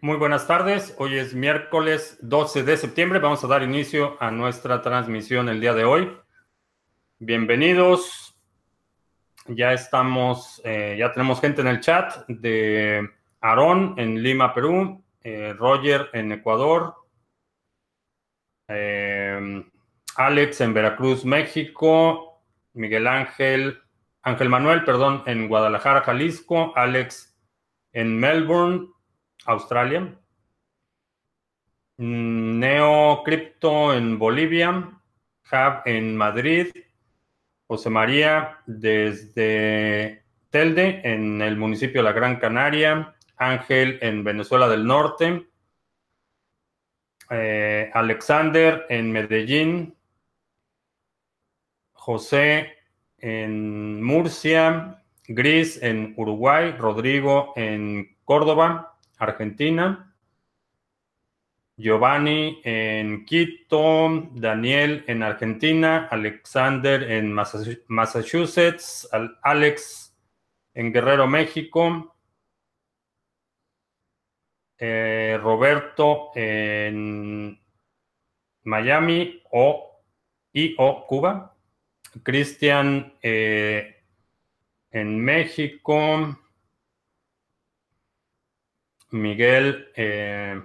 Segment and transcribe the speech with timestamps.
[0.00, 0.94] Muy buenas tardes.
[0.98, 3.18] Hoy es miércoles 12 de septiembre.
[3.18, 6.16] Vamos a dar inicio a nuestra transmisión el día de hoy.
[7.18, 8.38] Bienvenidos.
[9.48, 13.10] Ya estamos, eh, ya tenemos gente en el chat de
[13.40, 16.94] Aarón en Lima, Perú, eh, Roger en Ecuador,
[18.68, 19.64] eh,
[20.14, 22.40] Alex en Veracruz, México,
[22.72, 23.80] Miguel Ángel,
[24.22, 27.36] Ángel Manuel, perdón, en Guadalajara, Jalisco, Alex
[27.92, 28.86] en Melbourne,
[29.48, 30.14] Australia.
[31.96, 34.70] Neo Crypto en Bolivia.
[35.50, 36.68] Hub en Madrid.
[37.66, 43.14] José María desde Telde, en el municipio de La Gran Canaria.
[43.36, 45.48] Ángel en Venezuela del Norte.
[47.30, 49.96] Eh, Alexander en Medellín.
[51.92, 52.76] José
[53.16, 55.02] en Murcia.
[55.26, 56.72] Gris en Uruguay.
[56.78, 58.97] Rodrigo en Córdoba.
[59.18, 60.04] Argentina.
[61.76, 69.08] Giovanni en Quito, Daniel en Argentina, Alexander en Massachusetts,
[69.42, 70.12] Alex
[70.74, 72.16] en Guerrero, México,
[74.76, 77.60] eh, Roberto en
[78.64, 80.02] Miami o,
[80.52, 81.56] y o Cuba,
[82.24, 84.02] Cristian eh,
[84.90, 86.36] en México,
[89.10, 90.62] Miguel, eh,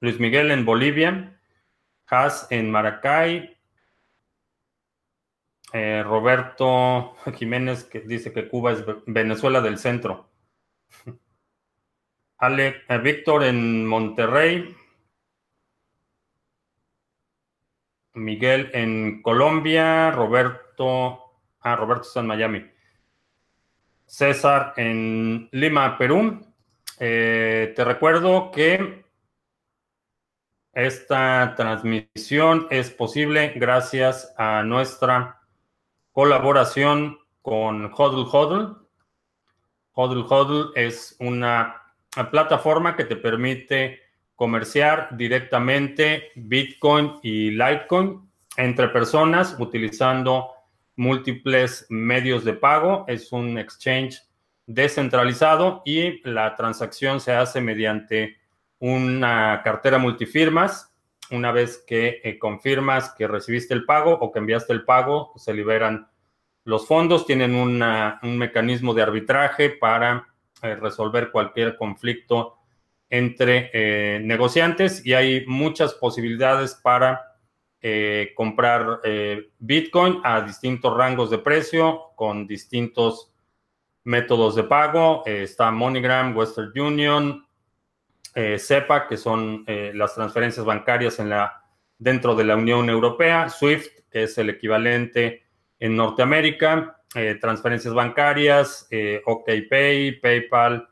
[0.00, 1.40] Luis Miguel en Bolivia,
[2.06, 3.56] Haas en Maracay,
[5.72, 10.28] eh, Roberto Jiménez que dice que Cuba es Venezuela del centro.
[12.38, 14.76] Ale, eh, Víctor en Monterrey.
[18.14, 20.10] Miguel en Colombia.
[20.10, 21.20] Roberto.
[21.60, 22.70] Ah, Roberto está en Miami.
[24.06, 26.49] César en Lima, Perú.
[27.02, 29.06] Eh, te recuerdo que
[30.74, 35.40] esta transmisión es posible gracias a nuestra
[36.12, 38.86] colaboración con Hodl Hodl.
[39.92, 41.82] Hodl Hodl es una
[42.30, 44.00] plataforma que te permite
[44.36, 50.50] comerciar directamente Bitcoin y Litecoin entre personas utilizando
[50.96, 53.06] múltiples medios de pago.
[53.08, 54.20] Es un exchange
[54.70, 58.36] descentralizado y la transacción se hace mediante
[58.78, 60.94] una cartera multifirmas.
[61.32, 65.52] Una vez que eh, confirmas que recibiste el pago o que enviaste el pago, se
[65.54, 66.08] liberan
[66.64, 67.26] los fondos.
[67.26, 70.28] Tienen un mecanismo de arbitraje para
[70.62, 72.58] eh, resolver cualquier conflicto
[73.08, 77.26] entre eh, negociantes y hay muchas posibilidades para
[78.34, 79.00] comprar
[79.58, 83.29] Bitcoin a distintos rangos de precio con distintos
[84.04, 85.22] métodos de pago.
[85.26, 87.46] Eh, está MoneyGram, Western Union,
[88.34, 91.18] eh, SEPA, que son eh, las transferencias bancarias
[91.98, 95.44] dentro de la Unión Europea, SWIFT, es el equivalente
[95.78, 96.96] en Norteamérica,
[97.40, 98.88] transferencias bancarias,
[99.24, 100.88] OKPay, PayPal.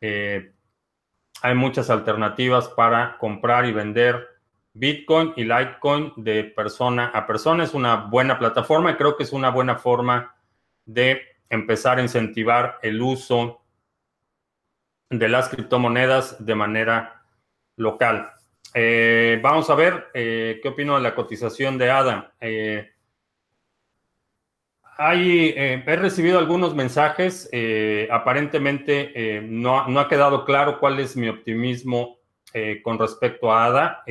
[0.00, 4.26] hay muchas alternativas para comprar y vender
[4.74, 7.64] Bitcoin y Litecoin de persona a persona.
[7.64, 10.34] Es una buena plataforma y creo que es una buena forma
[10.84, 13.62] de empezar a incentivar el uso
[15.10, 17.22] de las criptomonedas de manera
[17.76, 18.32] local.
[18.74, 22.34] Eh, vamos a ver eh, qué opino de la cotización de ADA.
[22.40, 22.92] Eh,
[25.00, 27.48] he recibido algunos mensajes,
[28.10, 32.18] aparentemente no, no, ha quedado claro cuál es mi optimismo
[32.82, 34.02] con respecto a ADA.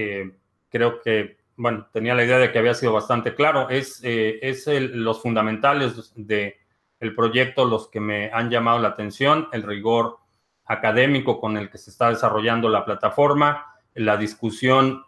[0.69, 3.69] creo que, bueno, tenía la idea de que había sido bastante claro.
[3.69, 6.57] Es, es los fundamentales de
[6.99, 10.17] el proyecto los que me han llamado la atención, el rigor
[10.65, 15.03] académico con el que se está desarrollando la plataforma, la discusión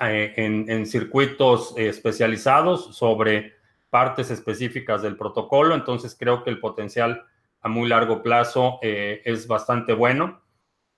[0.00, 3.54] eh, en, circuitos eh, especializados sobre
[3.88, 5.74] partes específicas del protocolo.
[5.74, 7.24] Entonces creo que el potencial
[7.62, 10.42] a muy largo plazo eh, es bastante bueno.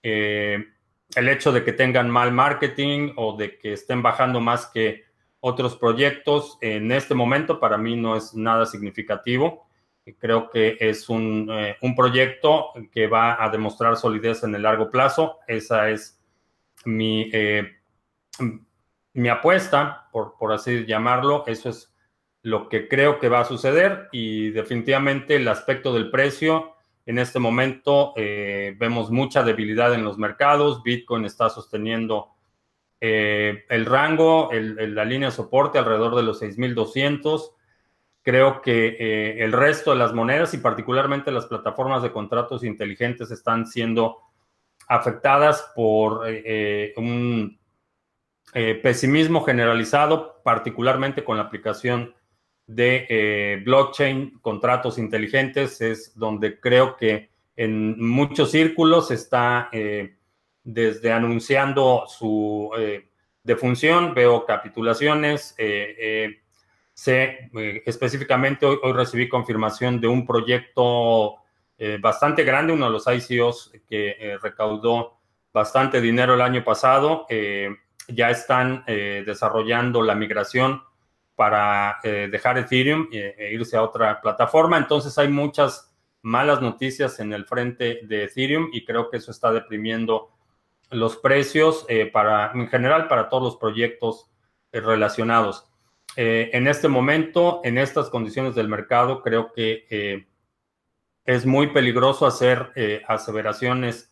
[0.02, 5.04] el hecho de que tengan mal marketing o de que estén bajando más que
[5.40, 9.67] otros proyectos en este momento para mí no es nada significativo.
[10.18, 14.90] Creo que es un, eh, un, proyecto que va a demostrar solidez en el largo
[14.90, 15.38] plazo.
[15.46, 16.20] Esa es
[16.84, 17.76] mi, eh,
[19.14, 21.44] mi apuesta, por, por así llamarlo.
[21.46, 21.92] Eso es
[22.42, 26.74] lo que creo que va a suceder y definitivamente el aspecto del precio.
[27.04, 30.82] En este momento eh, vemos mucha debilidad en los mercados.
[30.82, 32.34] Bitcoin está sosteniendo
[33.00, 37.54] el rango, el, la línea de soporte alrededor de los 6,200.
[38.22, 43.30] Creo que eh, el resto de las monedas y particularmente las plataformas de contratos inteligentes
[43.30, 44.18] están siendo
[44.88, 46.26] afectadas por
[46.96, 47.58] un
[48.82, 52.14] pesimismo generalizado, particularmente con la aplicación
[52.66, 59.68] de blockchain, contratos inteligentes, es donde creo que en muchos círculos está
[60.64, 62.70] desde anunciando su
[63.42, 65.54] defunción, veo capitulaciones,
[66.98, 67.48] sé
[67.86, 71.36] específicamente hoy, hoy recibí confirmación de un proyecto
[71.78, 75.16] eh, bastante grande, uno de los ICOs que eh, recaudó
[75.52, 77.24] bastante dinero el año pasado.
[77.28, 77.70] Eh,
[78.08, 80.82] ya están desarrollando la migración
[81.34, 84.78] para dejar Ethereum e irse a otra plataforma.
[84.78, 89.52] Entonces hay muchas malas noticias en el frente de Ethereum y creo que eso está
[89.52, 90.30] deprimiendo
[90.88, 94.30] los precios para, en general para todos los proyectos
[94.72, 95.68] relacionados.
[96.20, 100.26] En este momento, en estas condiciones del mercado, creo que
[101.28, 104.10] es muy peligroso hacer eh, aseveraciones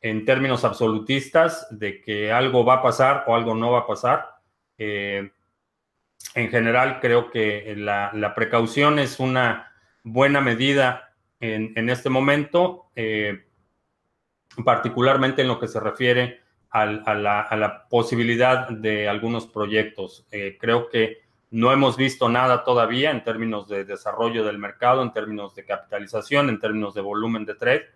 [0.00, 4.36] en términos absolutistas de que algo va a pasar o algo no va a pasar.
[4.78, 5.32] Eh,
[6.36, 9.72] en general, creo que la, precaución es una
[10.04, 13.44] buena medida en, este momento, eh,
[14.64, 20.28] particularmente en lo que se refiere a, la, posibilidad de algunos proyectos.
[20.60, 21.22] creo que
[21.52, 26.48] no hemos visto nada todavía en términos de desarrollo del mercado, en términos de capitalización,
[26.48, 27.90] en términos de volumen de trade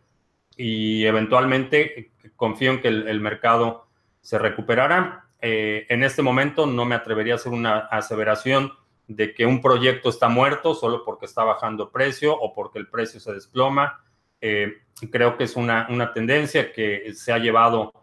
[0.58, 3.86] y eventualmente confío en que el, mercado
[4.20, 5.24] se recuperará.
[5.40, 8.74] Eh, en este momento no me atrevería a hacer una aseveración
[9.08, 13.20] de que un proyecto está muerto solo porque está bajando precio o porque el precio
[13.20, 14.04] se desploma.
[14.42, 17.94] Eh, creo que es una, tendencia que se ha llevado,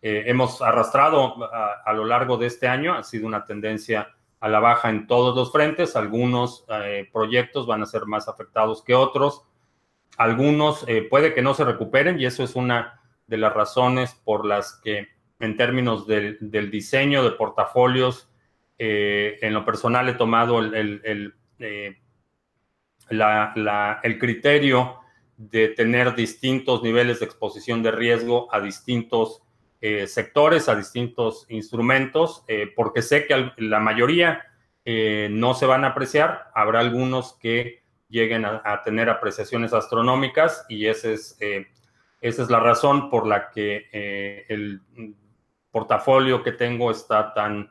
[0.00, 4.14] eh, hemos arrastrado a, a, lo largo de este año, ha sido una tendencia
[4.44, 5.96] a la baja en todos los frentes.
[5.96, 9.42] Algunos eh, proyectos van a ser más afectados que otros.
[10.18, 14.44] Algunos eh, puede que no se recuperen y eso es una de las razones por
[14.44, 15.08] las que
[15.40, 16.36] en términos del,
[16.70, 18.28] diseño de portafolios,
[18.78, 21.32] eh, en lo personal he tomado el,
[23.08, 24.98] el criterio
[25.38, 29.40] de tener distintos niveles de exposición de riesgo a distintos
[29.86, 34.42] eh, sectores, a distintos instrumentos, eh, porque sé que la mayoría
[34.82, 36.50] eh, no se van a apreciar.
[36.54, 43.10] Habrá algunos que lleguen a, tener apreciaciones astronómicas y ese es, esa es la razón
[43.10, 44.80] por la que el
[45.70, 47.70] portafolio que tengo está tan,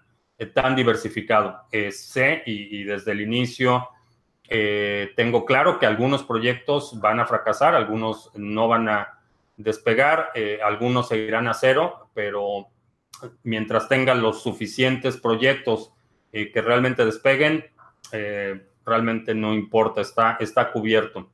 [0.53, 1.63] tan diversificado.
[1.89, 3.89] sé y, y, desde el inicio
[5.15, 9.22] tengo claro que algunos proyectos van a fracasar, algunos no van a
[9.57, 12.67] despegar, eh, algunos seguirán a cero, pero
[13.43, 15.93] mientras tengan los suficientes proyectos
[16.31, 17.65] eh, que realmente despeguen,
[18.11, 21.29] eh, realmente no importa, está, está cubierto.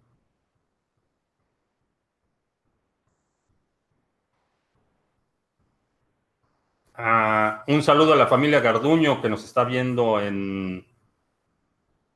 [7.01, 10.86] Ah, un saludo a la familia Garduño que nos está viendo en,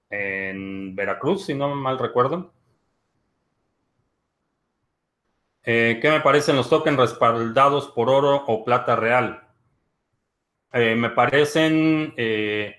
[0.10, 2.54] en Veracruz, si no mal recuerdo.
[5.66, 9.48] Eh, ¿Qué me parecen los tokens respaldados por oro o plata real?
[10.74, 12.76] Eh, me parecen eh,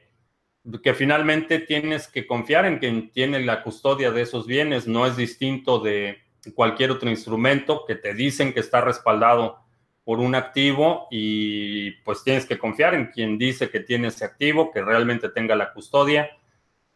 [0.82, 4.86] que finalmente tienes que confiar en quien tiene la custodia de esos bienes.
[4.86, 6.18] No es distinto de
[6.54, 9.60] cualquier otro instrumento que te dicen que está respaldado
[10.04, 14.70] por un activo y pues tienes que confiar en quien dice que tiene ese activo,
[14.70, 16.28] que realmente tenga la custodia.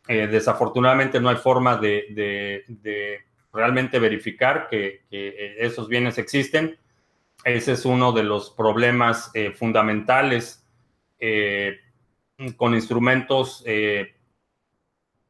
[0.06, 6.78] desafortunadamente no hay forma de realmente verificar que, eh, esos bienes existen.
[7.44, 10.64] Ese es uno de los problemas eh, fundamentales
[11.18, 11.78] eh,
[12.56, 13.64] con instrumentos,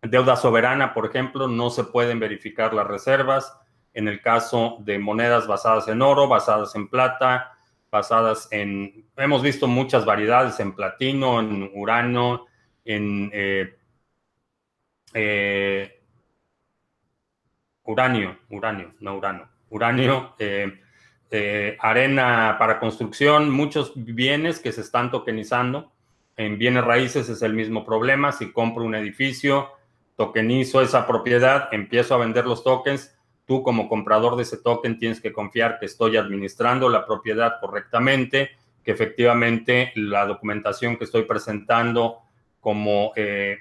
[0.02, 3.56] deuda soberana, por ejemplo, no se pueden verificar las reservas.
[3.94, 7.56] En el caso de monedas basadas en oro, basadas en plata,
[7.90, 12.44] basadas en, hemos visto muchas variedades en platino, en urano,
[12.84, 13.30] en
[17.88, 20.78] uranio, uranio, no urano, uranio, eh,
[21.30, 25.90] eh, arena para construcción, muchos bienes que se están tokenizando.
[26.36, 28.30] En bienes raíces es el mismo problema.
[28.32, 29.70] Si compro un edificio,
[30.16, 33.16] tokenizo esa propiedad, empiezo a vender los tokens.
[33.46, 38.50] Tú como comprador de ese token tienes que confiar que estoy administrando la propiedad correctamente,
[38.84, 42.18] que efectivamente la documentación que estoy presentando
[42.60, 43.56] como eh,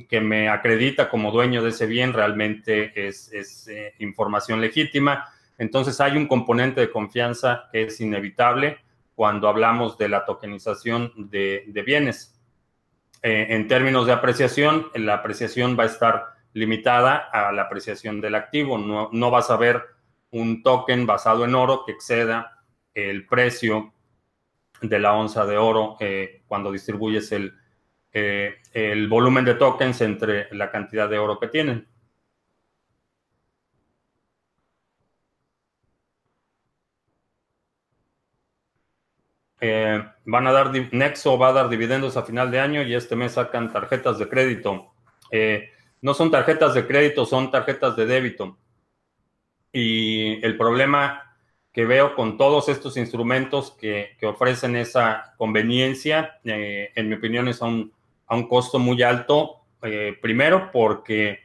[0.00, 3.30] que me acredita como dueño de ese bien realmente es,
[3.68, 5.28] eh, información legítima.
[5.58, 8.78] Entonces hay un componente de confianza que es inevitable
[9.14, 12.40] cuando hablamos de la tokenización de, bienes.
[13.22, 18.34] Eh, en términos de apreciación, la apreciación va a estar limitada a la apreciación del
[18.34, 18.78] activo.
[18.78, 19.82] No, no vas a ver
[20.30, 23.92] un token basado en oro que exceda el precio
[24.80, 25.96] de la onza de oro
[26.48, 27.54] cuando distribuyes el,
[28.12, 31.86] el volumen de tokens entre la cantidad de oro que tienen.
[39.64, 43.14] Eh, van a dar, Nexo va a dar dividendos a final de año y este
[43.14, 44.92] mes sacan tarjetas de crédito.
[45.30, 48.58] Eh, no son tarjetas de crédito, son tarjetas de débito.
[49.72, 51.36] Y el problema
[51.72, 57.62] que veo con todos estos instrumentos que, ofrecen esa conveniencia, eh, en mi opinión, es
[57.62, 57.92] a un,
[58.32, 59.66] a un costo muy alto.
[60.20, 61.40] primero, porque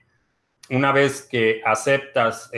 [0.69, 2.51] una vez que aceptas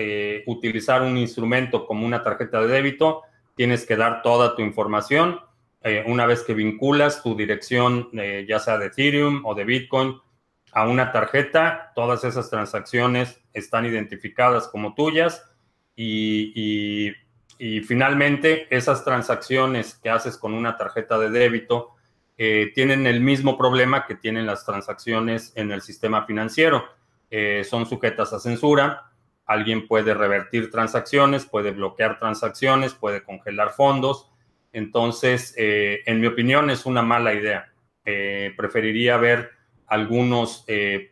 [0.46, 3.24] utilizar un instrumento como una tarjeta de débito,
[3.56, 5.40] tienes que dar toda tu información
[5.82, 10.20] eh, una vez que vinculas tu dirección, eh, ya sea de Ethereum o de Bitcoin,
[10.74, 15.44] a una tarjeta, todas esas transacciones están identificadas como tuyas
[15.96, 17.14] y,
[17.86, 21.96] finalmente esas transacciones que haces con una tarjeta de débito
[22.40, 26.86] eh, tienen el mismo problema que tienen las transacciones en el sistema financiero.
[27.64, 29.12] son sujetas a censura,
[29.46, 34.30] alguien puede revertir transacciones, puede bloquear transacciones, puede congelar fondos
[34.72, 37.72] entonces, eh, en mi opinión, es una mala idea.
[38.06, 39.52] Eh, preferiría ver
[39.88, 41.12] algunos eh,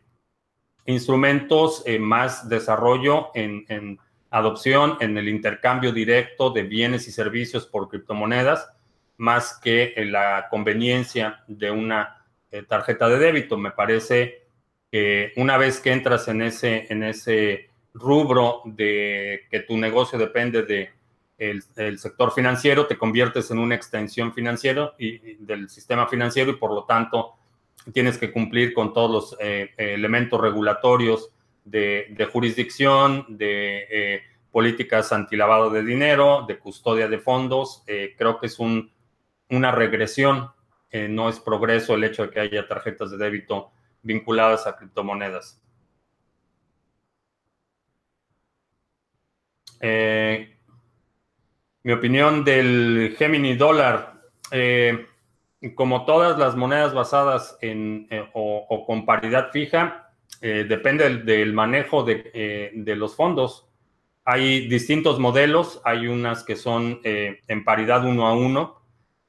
[0.86, 8.70] instrumentos más desarrollo en, adopción, en el intercambio directo de bienes y servicios por criptomonedas,
[9.18, 12.26] más que la conveniencia de una
[12.68, 13.58] tarjeta de débito.
[13.58, 14.48] Me parece
[14.92, 20.64] que una vez que entras en ese, en ese rubro de que tu negocio depende
[20.64, 20.92] de
[21.98, 26.84] sector financiero, te conviertes en una extensión financiera y, del sistema financiero y por lo
[26.86, 27.34] tanto
[27.94, 31.32] tienes que cumplir con todos los eh, elementos regulatorios
[31.64, 34.22] de, jurisdicción, de eh,
[34.52, 37.84] políticas antilavado de dinero, de custodia de fondos.
[37.88, 38.92] Eh, creo que es un,
[39.50, 40.52] una regresión,
[41.10, 45.62] no es progreso el hecho de que haya tarjetas de débito vinculadas a criptomonedas.
[49.80, 50.58] Eh,
[51.88, 55.08] mi opinión del Gemini dólar, eh,
[55.74, 60.12] como todas las monedas basadas en eh, o, con paridad fija,
[60.42, 63.70] eh, depende del, manejo de, los fondos.
[64.26, 68.77] Hay distintos modelos, hay unas que son en paridad uno a uno,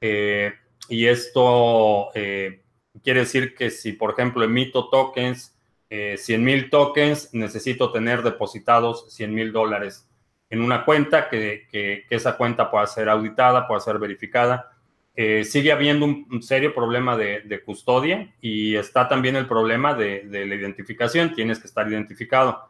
[0.01, 5.55] y esto quiere decir que si, por ejemplo, emito tokens,
[5.89, 10.09] 100 mil tokens, necesito tener depositados 100 mil dólares
[10.49, 14.71] en una cuenta, que, esa cuenta pueda ser auditada, pueda ser verificada.
[15.15, 20.55] Eh, sigue habiendo un, serio problema de, custodia y está también el problema de, la
[20.55, 21.33] identificación.
[21.35, 22.69] Tienes que estar identificado.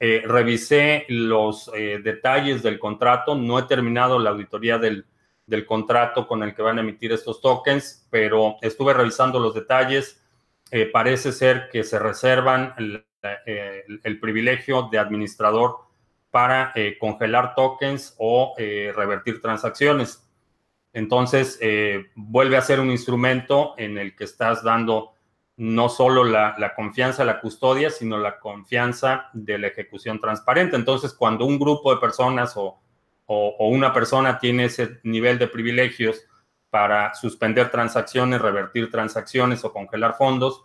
[0.00, 3.34] Eh, revisé los eh, detalles del contrato.
[3.34, 5.06] No he terminado la auditoría del,
[5.66, 10.22] contrato con el que van a emitir estos tokens, pero estuve revisando los detalles.
[10.92, 12.74] parece ser que se reservan
[14.04, 15.88] el privilegio de administrador
[16.30, 20.24] para eh, congelar tokens o eh, revertir transacciones.
[20.92, 25.12] Entonces, eh, vuelve a ser un instrumento en el que estás dando
[25.56, 30.76] no solo la, confianza, la custodia, sino la confianza de la ejecución transparente.
[30.76, 32.78] Entonces, cuando un grupo de personas o,
[33.28, 36.24] una persona tiene ese nivel de privilegios
[36.70, 40.64] para suspender transacciones, revertir transacciones o congelar fondos,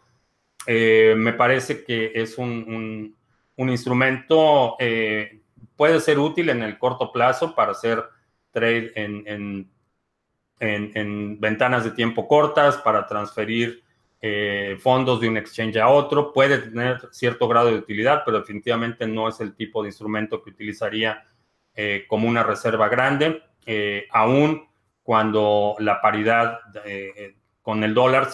[0.67, 3.15] me parece que es un,
[3.57, 4.77] un instrumento
[5.75, 8.03] puede ser útil en el corto plazo para hacer
[8.51, 9.69] trade en,
[10.59, 13.83] en, ventanas de tiempo cortas, para transferir
[14.21, 16.31] eh, fondos de un exchange a otro.
[16.31, 20.51] Puede tener cierto grado de utilidad, pero definitivamente no es el tipo de instrumento que
[20.51, 21.25] utilizaría
[21.75, 24.67] eh, como una reserva grande, eh, aún
[25.01, 26.59] cuando la paridad
[27.61, 28.29] con el dólar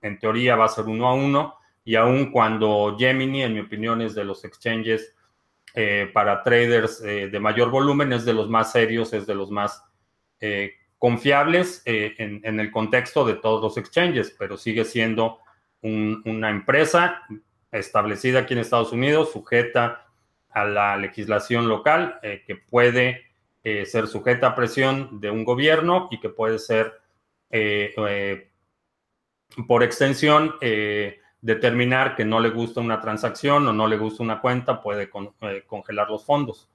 [0.00, 4.00] en teoría va a ser uno a uno, y aún cuando Gemini, en mi opinión,
[4.00, 5.14] es de los exchanges
[5.76, 9.50] eh, para traders eh, de mayor volumen, es de los más serios, es de los
[9.50, 9.82] más
[10.40, 15.40] eh, confiables en, el contexto de todos los exchanges, pero sigue siendo
[15.82, 17.22] una empresa
[17.70, 20.03] establecida aquí en Estados Unidos, sujeta
[20.54, 23.22] a la legislación local, que puede
[23.62, 27.00] ser sujeta a presión de un gobierno y que puede ser,
[29.66, 30.54] por extensión,
[31.44, 35.10] determinar que no le gusta una transacción o no le gusta una cuenta, puede
[35.42, 36.70] eh, congelar los fondos.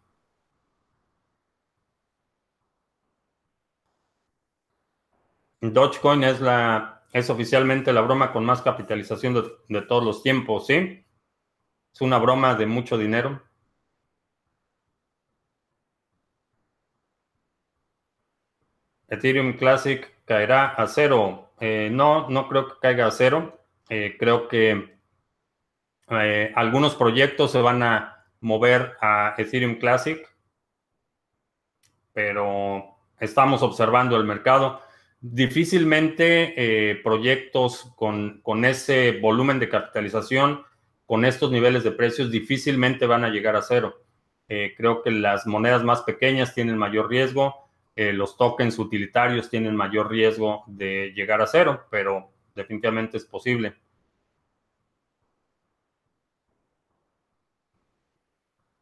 [5.62, 10.68] Dogecoin es, la, es oficialmente la broma con más capitalización de, de todos los tiempos,
[10.68, 11.04] ¿sí?
[11.92, 13.42] Es una broma de mucho dinero.
[19.10, 21.52] Ethereum Classic caerá a cero.
[21.60, 23.60] Eh, no, no creo que caiga a cero.
[23.90, 24.98] Eh, creo que
[26.10, 30.26] eh, algunos proyectos se van a mover a Ethereum Classic,
[32.14, 34.82] pero estamos observando el mercado.
[35.22, 40.64] Difícilmente proyectos con, con ese volumen de capitalización,
[41.06, 44.02] con estos niveles de precios, difícilmente van a llegar a cero.
[44.48, 47.69] creo que las monedas más pequeñas tienen mayor riesgo
[48.02, 53.76] eh, los tokens utilitarios tienen mayor riesgo de llegar a cero, pero definitivamente es posible.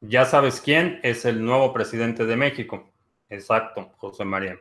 [0.01, 2.93] Ya sabes quién es el nuevo presidente de México.
[3.27, 4.59] Exacto, José María.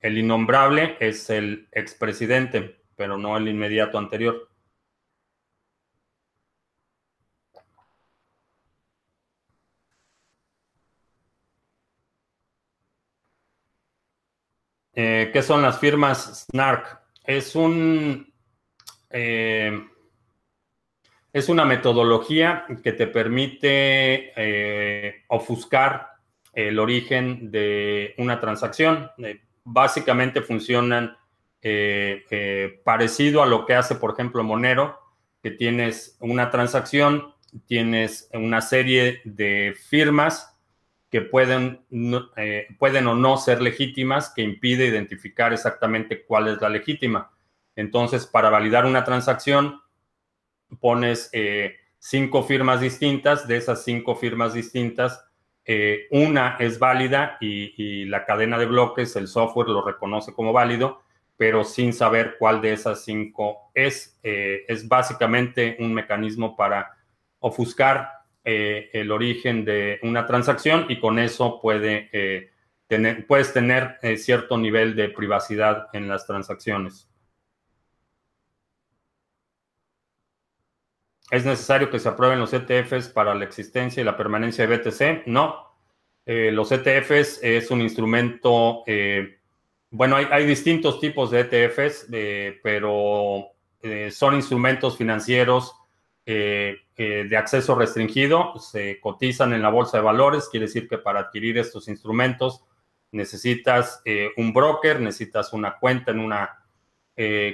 [0.00, 4.48] El innombrable es el expresidente, pero no el inmediato anterior.
[14.98, 17.02] Eh, ¿Qué son las firmas SNARK?
[17.22, 17.54] Es
[19.10, 19.84] eh,
[21.48, 26.12] una metodología que te permite eh, ofuscar
[26.54, 29.10] el origen de una transacción.
[29.64, 31.14] básicamente funcionan
[32.84, 34.98] parecido a lo que hace, por ejemplo, Monero,
[35.42, 37.34] que tienes una transacción,
[37.66, 40.55] tienes una serie de firmas
[41.16, 41.80] que pueden,
[42.36, 47.30] eh, pueden o no ser legítimas, que impide identificar exactamente cuál es la legítima.
[47.74, 49.80] Entonces, para validar una transacción,
[50.78, 55.24] pones eh, cinco firmas distintas, de esas cinco firmas distintas,
[55.64, 60.52] eh, una es válida y, y, la cadena de bloques, el software lo reconoce como
[60.52, 61.00] válido,
[61.38, 64.20] pero sin saber cuál de esas cinco es.
[64.22, 66.94] es básicamente un mecanismo para
[67.38, 68.15] ofuscar
[68.48, 72.52] eh, el origen de una transacción y con eso puede, eh,
[72.86, 77.10] tener, puedes tener eh, cierto nivel de privacidad en las transacciones.
[81.28, 85.26] ¿Es necesario que se aprueben los ETFs para la existencia y la permanencia de BTC?
[85.26, 85.74] No.
[86.24, 88.84] los ETFs es un instrumento,
[89.90, 92.06] bueno, hay, hay, distintos tipos de ETFs,
[92.62, 93.48] pero
[94.10, 95.74] son instrumentos financieros
[96.28, 100.98] eh, eh, de acceso restringido, se cotizan en la bolsa de valores, quiere decir que
[100.98, 102.64] para adquirir estos instrumentos
[103.12, 106.62] necesitas eh, un broker, necesitas una cuenta en una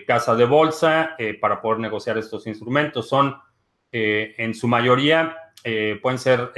[0.08, 3.08] casa de bolsa para poder negociar estos instrumentos.
[3.08, 3.36] Son,
[3.92, 5.36] en su mayoría,
[6.02, 6.50] pueden ser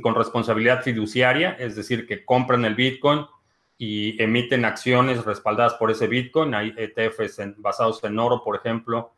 [0.00, 3.26] con responsabilidad fiduciaria, es decir, que compran el Bitcoin
[3.76, 6.54] y emiten acciones respaldadas por ese Bitcoin.
[6.54, 9.12] Hay ETFs basados en oro, por ejemplo,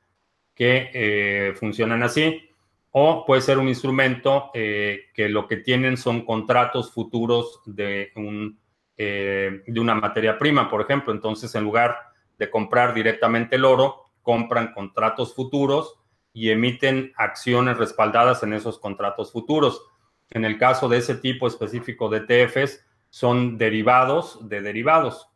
[0.61, 2.51] que eh, funcionan así,
[2.91, 8.61] o puede ser un instrumento eh, que lo que tienen son contratos futuros de, un,
[8.95, 11.15] eh, de una materia prima, por ejemplo.
[11.15, 11.97] Entonces, en lugar
[12.37, 15.95] de comprar directamente el oro, compran contratos futuros
[16.35, 19.81] y emiten acciones respaldadas en esos contratos futuros.
[20.29, 25.27] En el caso de ese tipo específico de ETFs, son derivados de derivados.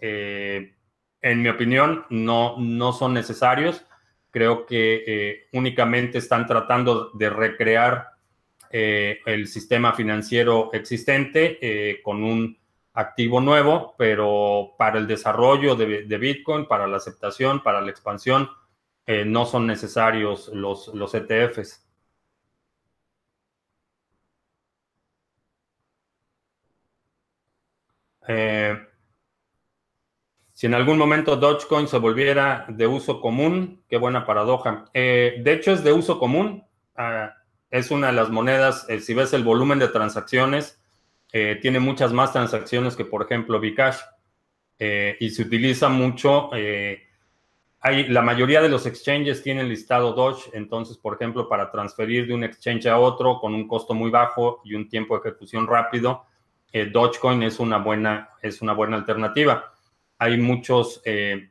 [0.00, 0.72] en
[1.42, 3.84] mi opinión, no, no son necesarios
[4.30, 8.10] Creo que eh, únicamente están tratando de recrear
[8.70, 12.56] eh, el sistema financiero existente eh, con un
[12.94, 18.48] activo nuevo, pero para el desarrollo de, Bitcoin, para la aceptación, para la expansión,
[19.26, 21.84] no son necesarios los, los ETFs.
[30.60, 34.84] Si en algún momento Dogecoin se volviera de uso común, qué buena paradoja.
[34.92, 36.62] Eh, de hecho, es de uso común.
[36.94, 37.32] Ah,
[37.70, 40.78] es una de las monedas, eh, si ves el volumen de transacciones,
[41.32, 44.00] eh, tiene muchas más transacciones que, por ejemplo, Bcash.
[45.18, 46.50] y se utiliza mucho.
[46.52, 52.34] Hay, la mayoría de los exchanges tienen listado Doge, entonces, por ejemplo, para transferir de
[52.34, 56.26] un exchange a otro con un costo muy bajo y un tiempo de ejecución rápido,
[56.92, 59.72] Dogecoin es una buena, es una buena alternativa
[60.20, 61.50] hay muchos eh,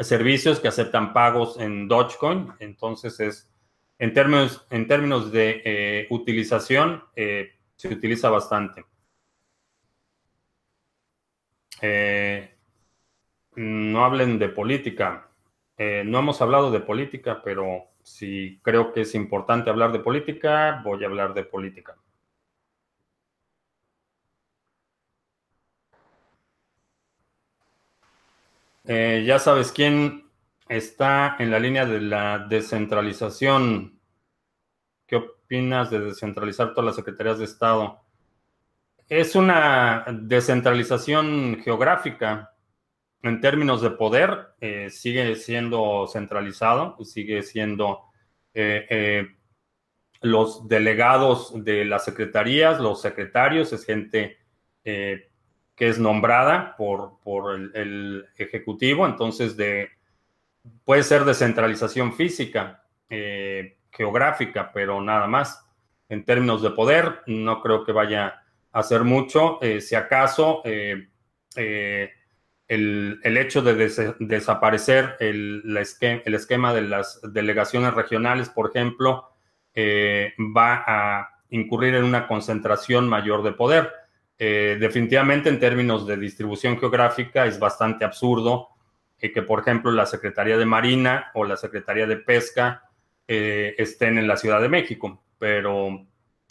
[0.00, 3.54] servicios que aceptan pagos en Dogecoin, entonces es,
[4.00, 8.84] en términos, en términos de eh, utilización, eh, se utiliza bastante.
[13.54, 15.30] no hablen de política.
[15.78, 21.04] no hemos hablado de política, pero si creo que es importante hablar de política, voy
[21.04, 21.96] a hablar de política.
[28.88, 30.30] Eh, ya sabes quién
[30.68, 33.98] está en la línea de la descentralización.
[35.06, 38.00] ¿Qué opinas de descentralizar todas las secretarías de Estado?
[39.08, 42.52] Es una descentralización geográfica.
[43.22, 48.04] En términos de poder, eh, sigue siendo centralizado, sigue siendo
[48.54, 49.26] eh,
[50.20, 54.38] los delegados de las secretarías, los secretarios, es gente
[55.76, 59.90] que es nombrada por, por el, el, ejecutivo, entonces de,
[60.84, 62.82] puede ser descentralización física,
[63.96, 65.62] geográfica, pero nada más.
[66.08, 69.58] En términos de poder, no creo que vaya a hacer mucho.
[69.60, 71.08] Eh, si acaso, eh,
[71.56, 72.12] eh,
[72.68, 79.32] el, hecho de desaparecer el, el, esquema de las delegaciones regionales, por ejemplo,
[79.76, 83.92] va a incurrir en una concentración mayor de poder.
[84.38, 88.68] Definitivamente, en términos de distribución geográfica, es bastante absurdo
[89.18, 92.90] que, por ejemplo, la Secretaría de Marina o la Secretaría de Pesca
[93.26, 96.06] estén en la Ciudad de México pero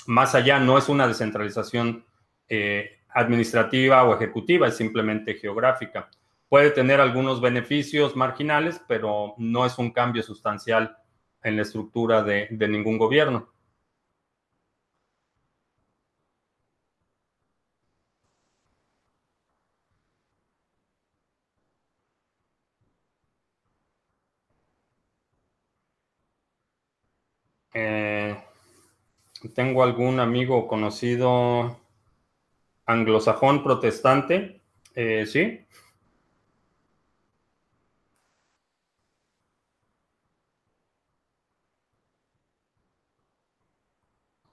[0.08, 2.06] más allá no es una descentralización
[2.48, 6.10] eh, administrativa o ejecutiva, es simplemente geográfica.
[6.48, 10.95] Puede tener algunos beneficios marginales, pero no es un cambio sustancial
[11.41, 13.52] en la estructura de, ningún gobierno.
[29.53, 31.77] Tengo algún amigo conocido
[32.88, 34.62] anglosajón protestante,
[34.95, 35.65] eh, ¿sí?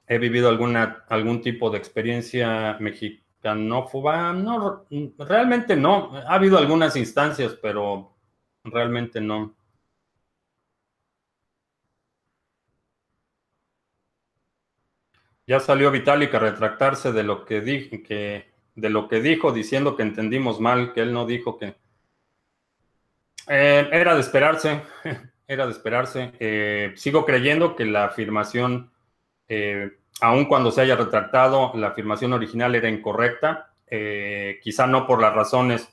[0.07, 4.33] He vivido alguna, algún tipo de experiencia mexicanófoba.
[4.33, 4.85] No,
[5.19, 6.15] realmente no.
[6.17, 8.13] Ha habido algunas instancias, pero
[8.65, 9.55] realmente no.
[15.47, 17.61] Ya salió Vitalik a retractarse de lo que,
[18.75, 21.75] de lo que dijo, diciendo que entendimos mal, que él no dijo que...
[23.49, 24.83] Eh, era de esperarse,
[25.49, 26.33] era de esperarse.
[26.39, 28.93] Eh, sigo creyendo que la afirmación,
[29.49, 33.69] eh, aun cuando se haya retractado, la afirmación original era incorrecta.
[34.63, 35.93] quizá no por las razones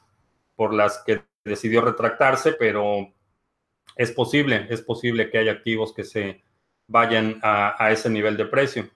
[0.56, 3.14] por las que decidió retractarse, pero
[3.96, 6.44] es posible, es posible que haya activos que se
[6.88, 8.90] vayan a ese nivel de precio.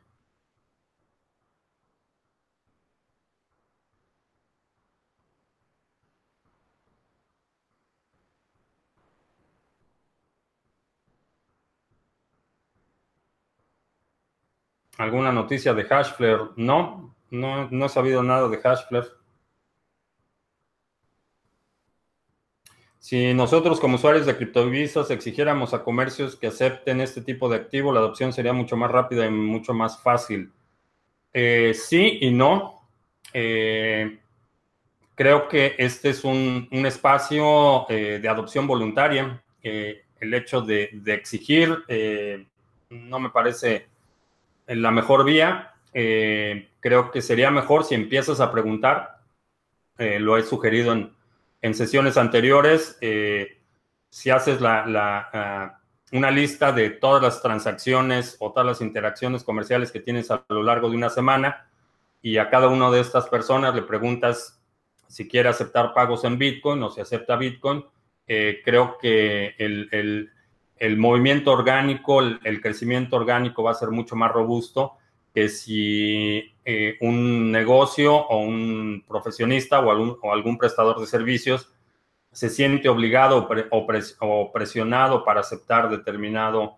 [15.03, 16.51] ¿Alguna noticia de Hashflare?
[16.55, 19.07] No, no, no he sabido nada de Hashflare.
[22.99, 27.91] Si nosotros como usuarios de criptodivisas exigiéramos a comercios que acepten este tipo de activo,
[27.91, 30.53] la adopción sería mucho más rápida y mucho más fácil.
[31.33, 32.87] Eh, sí y no.
[33.33, 34.19] Eh,
[35.15, 39.43] creo que este es un, espacio eh, de adopción voluntaria.
[39.61, 41.83] el hecho de exigir
[42.89, 43.92] no me parece
[44.67, 45.73] la mejor vía.
[45.93, 49.19] Eh, creo que sería mejor si empiezas a preguntar.
[49.97, 52.97] Eh, lo he sugerido en, sesiones anteriores.
[53.01, 53.61] Eh,
[54.09, 55.79] si haces la, ah,
[56.11, 60.63] una lista de todas las transacciones o todas las interacciones comerciales que tienes a lo
[60.63, 61.67] largo de una semana
[62.21, 64.61] y a cada una de estas personas le preguntas
[65.07, 67.85] si quiere aceptar pagos en Bitcoin o si acepta Bitcoin,
[68.25, 70.31] creo que el el
[70.97, 74.93] movimiento orgánico, el, crecimiento orgánico va a ser mucho más robusto
[75.33, 81.71] que si eh, un negocio o un profesionista o algún, prestador de servicios
[82.31, 86.77] se siente obligado o, presionado para aceptar determinado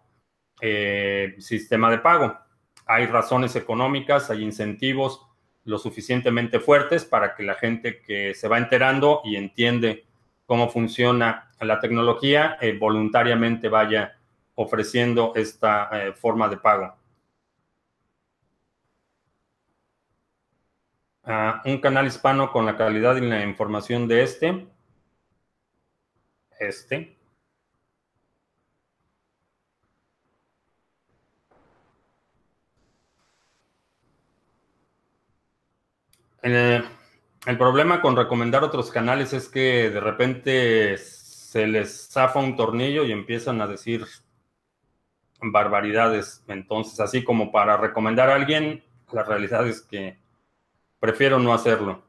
[0.62, 2.38] eh, sistema de pago.
[2.86, 5.26] Hay razones económicas, hay incentivos
[5.66, 10.05] lo suficientemente fuertes para que la gente que se va enterando y entiende
[10.46, 14.18] cómo funciona la tecnología, eh, voluntariamente vaya
[14.56, 16.96] ofreciendo esta eh, forma de pago.
[21.24, 24.68] Ah, un canal hispano con la calidad y la información de este.
[26.60, 27.16] Este.
[36.44, 36.84] Eh,
[37.46, 43.04] el problema con recomendar otros canales es que de repente se les zafa un tornillo
[43.06, 44.06] y empiezan a decir
[45.42, 46.44] barbaridades.
[46.48, 50.18] Entonces, así como para recomendar a alguien, la realidad es que
[51.00, 52.05] prefiero no hacerlo.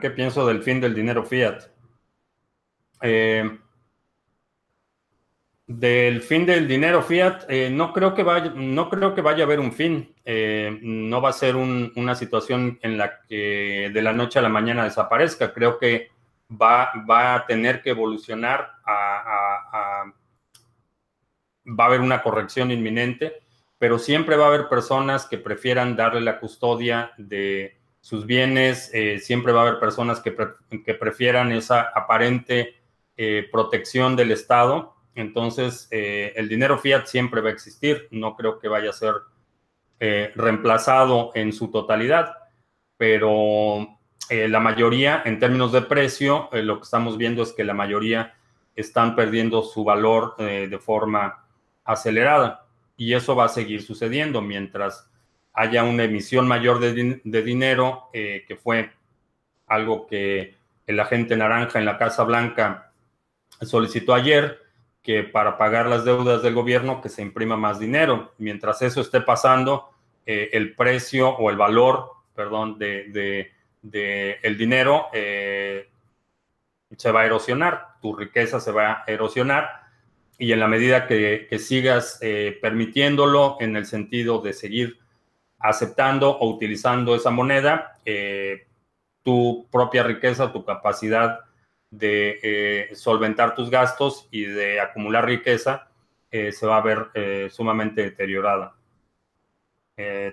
[0.00, 1.62] ¿Qué pienso del fin del dinero fiat?
[3.02, 3.58] Eh,
[5.68, 9.46] del fin del dinero fiat, eh, no, creo que vaya, no creo que vaya a
[9.46, 10.12] haber un fin.
[10.24, 14.48] Eh, no va a ser una situación en la que de la noche a la
[14.48, 15.52] mañana desaparezca.
[15.54, 16.08] Creo que
[16.50, 16.90] va,
[17.36, 18.72] a tener que evolucionar
[21.64, 23.44] va a haber una corrección inminente,
[23.78, 29.18] pero siempre va a haber personas que prefieran darle la custodia de sus bienes, eh,
[29.18, 30.32] siempre va a haber personas que,
[30.94, 32.76] prefieran esa aparente
[33.52, 38.08] protección del Estado entonces, eh, el dinero fiat siempre va a existir.
[38.10, 39.14] No creo que vaya a ser
[39.98, 42.34] eh, reemplazado en su totalidad,
[42.96, 47.74] pero eh, la mayoría, en términos de precio, lo que estamos viendo es que la
[47.74, 48.34] mayoría
[48.76, 51.44] están perdiendo su valor de forma
[51.84, 52.66] acelerada.
[52.96, 55.09] Y eso va a seguir sucediendo mientras
[55.52, 58.90] haya una emisión mayor de, de dinero, que fue
[59.66, 60.54] algo que
[60.86, 62.92] el agente naranja en la Casa Blanca
[63.62, 64.60] solicitó ayer
[65.02, 68.32] que para pagar las deudas del gobierno que se imprima más dinero.
[68.38, 69.90] Mientras eso esté pasando,
[70.26, 73.50] eh, el precio o el valor, perdón, de,
[73.82, 75.88] el dinero eh,
[76.96, 79.80] se va a erosionar, tu riqueza se va a erosionar
[80.38, 84.99] y en la medida que, sigas eh, permitiéndolo en el sentido de seguir
[85.60, 87.98] aceptando o utilizando esa moneda,
[89.22, 91.40] tu propia riqueza, tu capacidad
[91.90, 95.88] de eh, solventar tus gastos y de acumular riqueza,
[96.30, 98.74] eh, se va a ver eh, sumamente deteriorada.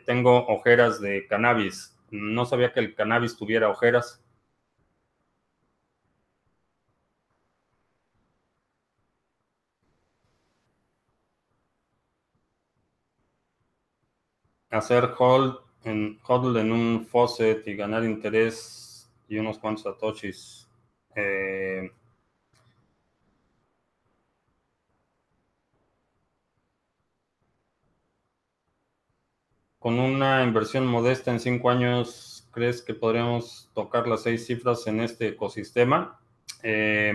[0.05, 1.93] tengo ojeras de cannabis.
[2.09, 4.23] No sabía que el cannabis tuviera ojeras.
[14.77, 20.67] Hacer hold en, hold en un faucet y ganar interés y unos cuantos satoshis.
[21.15, 21.91] Eh,
[29.79, 35.01] con una inversión modesta en cinco años, ¿crees que podríamos tocar las seis cifras en
[35.01, 36.19] este ecosistema?
[36.61, 37.13] Eh,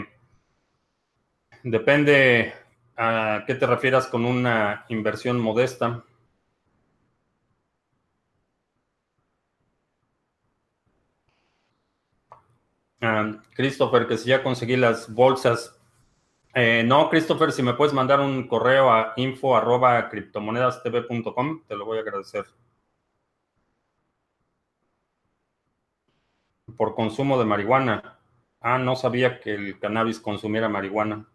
[1.63, 2.53] depende
[2.97, 6.05] a qué te refieras con una inversión modesta.
[13.55, 15.79] Christopher, que si ya conseguí las bolsas.
[16.55, 21.85] Eh, no, Christopher, si me puedes mandar un correo a info arroba criptomonedastv.com, te lo
[21.85, 22.45] voy a agradecer.
[26.77, 28.19] Por consumo de marihuana.
[28.61, 31.27] Ah, no sabía que el cannabis consumiera marihuana.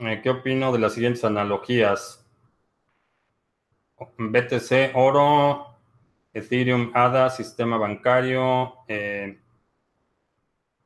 [0.00, 2.26] Eh, ¿Qué opino de las siguientes analogías?
[4.18, 5.65] BTC, oro,
[6.36, 9.40] Ethereum, ADA, sistema bancario, eh,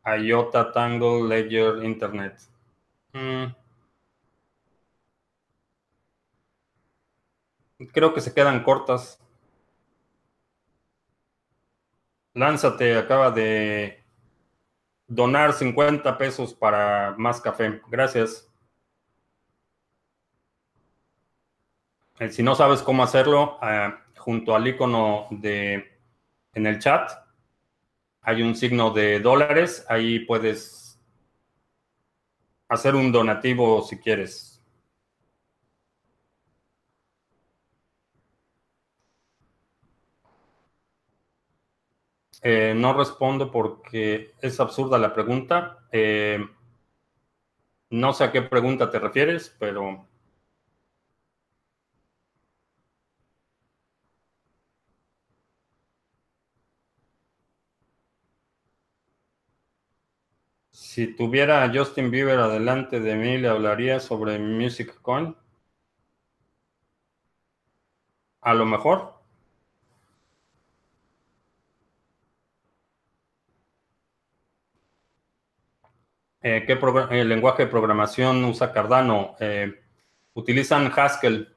[0.06, 2.40] IOTA, Tangle, Ledger, Internet.
[3.12, 3.46] Mm.
[7.92, 9.18] Creo que se quedan cortas.
[12.34, 14.04] Lánzate, acaba de
[15.08, 17.82] donar 50 pesos para más café.
[17.88, 18.48] Gracias.
[22.20, 25.98] Eh, si no sabes cómo hacerlo, eh, junto al icono de
[26.52, 27.10] en el chat
[28.22, 29.84] hay un signo de dólares.
[29.88, 31.00] Ahí puedes
[32.68, 34.62] hacer un donativo si quieres.
[42.42, 45.86] Eh, no respondo porque es absurda la pregunta.
[45.92, 46.38] Eh,
[47.90, 50.09] no sé a qué pregunta te refieres, pero
[61.00, 65.34] Si tuviera a Justin Bieber adelante de mí, ¿le hablaría sobre Music Coin?
[68.42, 69.14] A lo mejor.
[76.42, 79.36] Eh, ¿Qué eh, lenguaje de programación usa Cardano?
[79.40, 79.72] Eh,
[80.34, 81.56] utilizan Haskell.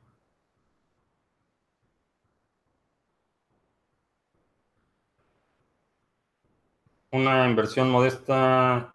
[7.12, 8.94] Una inversión modesta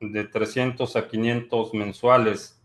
[0.00, 2.60] de 300 a 500 mensuales.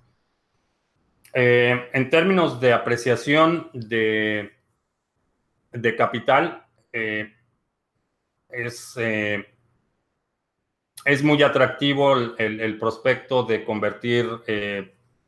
[1.34, 4.52] Eh, en términos de apreciación de,
[5.72, 7.34] de capital, eh,
[8.50, 9.46] es, eh,
[11.06, 14.28] es muy atractivo el, prospecto de convertir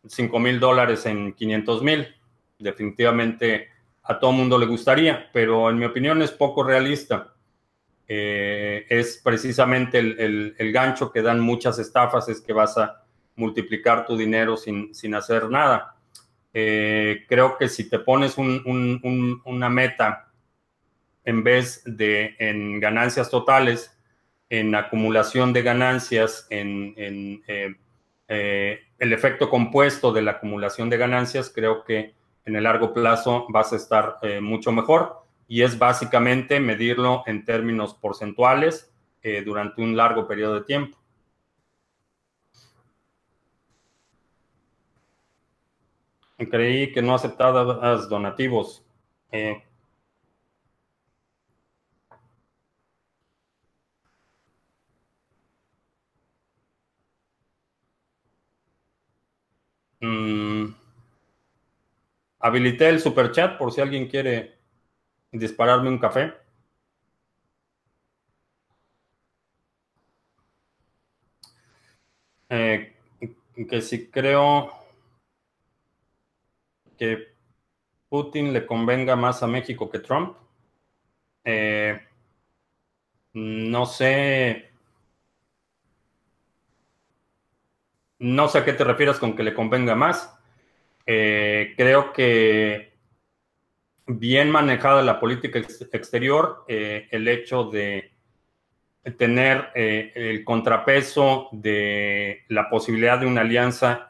[0.06, 2.16] 5 mil dólares en 500 mil.
[2.60, 3.70] Definitivamente
[4.04, 7.34] a todo mundo le gustaría, pero en mi opinión es poco realista.
[8.90, 13.04] Es precisamente el, gancho que dan muchas estafas, es que vas a
[13.36, 15.96] multiplicar tu dinero sin, sin hacer nada.
[16.52, 20.32] creo que si te pones una meta
[21.26, 23.98] en vez de en ganancias totales,
[24.50, 26.94] en acumulación de ganancias, en,
[27.48, 27.76] eh,
[28.28, 32.14] eh, el efecto compuesto de la acumulación de ganancias, creo que
[32.46, 37.46] en el largo plazo vas a estar eh, mucho mejor y es básicamente medirlo en
[37.46, 38.92] términos porcentuales
[39.46, 40.98] durante un largo periodo de tiempo.
[46.38, 48.84] Creí que no aceptabas donativos.
[60.04, 60.76] Mm,
[62.40, 64.53] habilité el super chat por si alguien quiere
[65.34, 66.34] dispararme un café.
[72.50, 72.94] Eh,
[73.70, 74.72] que si creo
[76.98, 77.34] que
[78.10, 80.38] Putin le convenga más a México que Trump.
[81.46, 82.00] Eh,
[83.34, 84.74] no sé
[88.20, 90.34] No sé a qué te refieres con que le convenga más.
[91.06, 92.93] Eh, creo que
[94.06, 98.12] bien manejada la política exterior, eh, el hecho de
[99.18, 104.10] tener eh, el contrapeso de la posibilidad de una alianza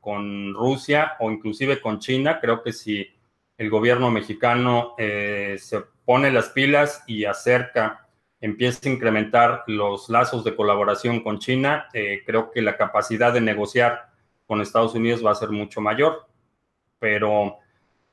[0.00, 3.08] con Rusia o inclusive con China, creo que si
[3.56, 8.08] el gobierno mexicano se pone las pilas y acerca
[8.40, 13.40] empiece a incrementar los lazos de colaboración con China, eh, creo que la capacidad de
[13.40, 14.10] negociar
[14.46, 16.26] con Estados Unidos va a ser mucho mayor.
[16.98, 17.58] Pero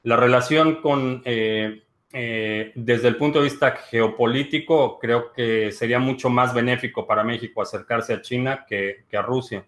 [0.05, 6.29] la relación con, eh, eh, desde el punto de vista geopolítico, creo que sería mucho
[6.29, 9.65] más benéfico para México acercarse a China que, a Rusia.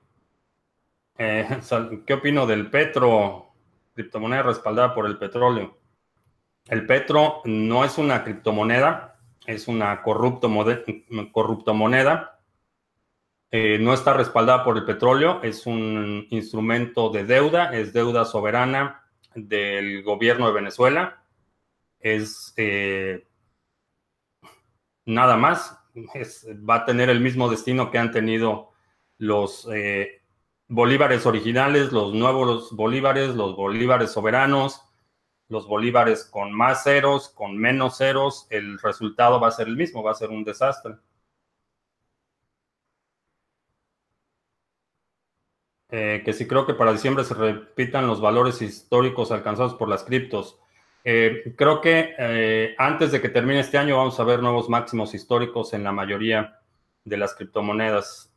[1.18, 3.48] ¿Qué opino del petro,
[3.96, 5.80] criptomoneda respaldada por el petróleo?
[6.68, 10.52] El petro no es una criptomoneda, es una corrupto,
[11.32, 12.42] corrupto moneda.
[13.50, 19.07] Eh, no está respaldada por el petróleo, es un instrumento de deuda, es deuda soberana
[19.38, 21.24] del gobierno de Venezuela.
[22.00, 23.28] Es eh,
[25.06, 25.80] nada más,
[26.70, 28.72] va a tener el mismo destino que han tenido
[29.18, 30.22] los eh,
[30.68, 34.82] bolívares originales, los nuevos bolívares, los bolívares soberanos,
[35.50, 40.04] los bolívares con más ceros, con menos ceros, el resultado va a ser el mismo,
[40.04, 40.96] va a ser un desastre.
[45.90, 50.04] Eh, que sí creo que para diciembre se repitan los valores históricos alcanzados por las
[50.04, 50.60] criptos.
[51.04, 55.14] Eh, creo que eh, antes de que termine este año vamos a ver nuevos máximos
[55.14, 56.60] históricos en la mayoría
[57.06, 58.34] de las criptomonedas.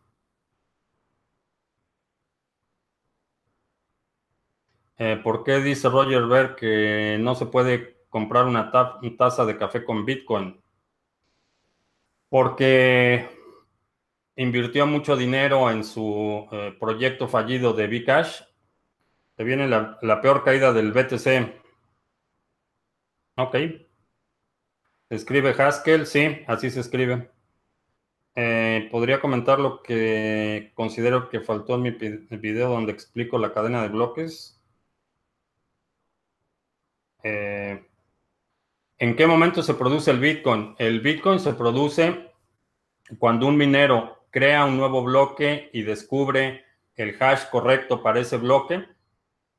[5.24, 10.04] ¿Por qué dice Roger Ver que no se puede comprar una, taza de café con
[10.04, 10.60] Bitcoin?
[12.28, 13.28] Porque
[14.36, 18.42] invirtió mucho dinero en su eh, proyecto fallido de Bcash.
[19.36, 21.60] Se viene la, peor caída del BTC.
[23.36, 23.56] Ok.
[25.08, 27.30] Escribe Haskell, sí, así se escribe.
[28.34, 33.82] Eh, podría comentar lo que considero que faltó en mi video donde explico la cadena
[33.82, 34.60] de bloques.
[37.22, 37.86] Eh,
[38.98, 40.74] ¿En qué momento se produce el Bitcoin?
[40.78, 42.30] El Bitcoin se produce
[43.18, 46.64] cuando un minero crea un nuevo bloque y descubre
[46.96, 48.86] el hash correcto para ese bloque.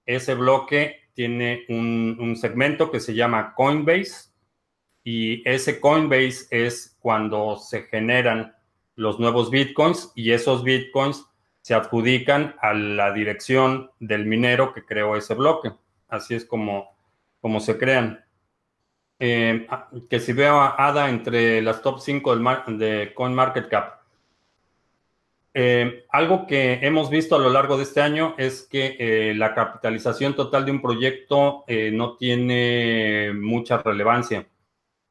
[0.05, 4.31] Ese bloque tiene un, segmento que se llama Coinbase
[5.03, 8.55] y ese Coinbase es cuando se generan
[8.95, 11.25] los nuevos Bitcoins y esos Bitcoins
[11.61, 15.71] se adjudican a la dirección del minero que creó ese bloque.
[16.07, 16.91] Así es como
[17.41, 18.23] como se crean.
[19.19, 24.00] Eh, ah, que si veo a ADA entre las top 5 del de CoinMarketCap.
[25.53, 29.53] Eh, algo que hemos visto a lo largo de este año es que eh, la
[29.53, 34.47] capitalización total de un proyecto no tiene mucha relevancia.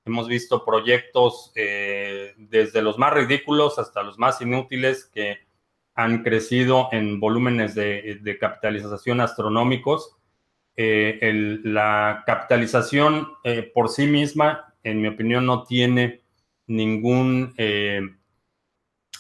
[0.05, 5.39] Hemos visto proyectos desde los más ridículos hasta los más inútiles que
[5.95, 10.17] han crecido en volúmenes de capitalización astronómicos
[10.83, 16.23] eh, la capitalización eh, por sí misma, en mi opinión, no tiene
[16.67, 17.55] ningún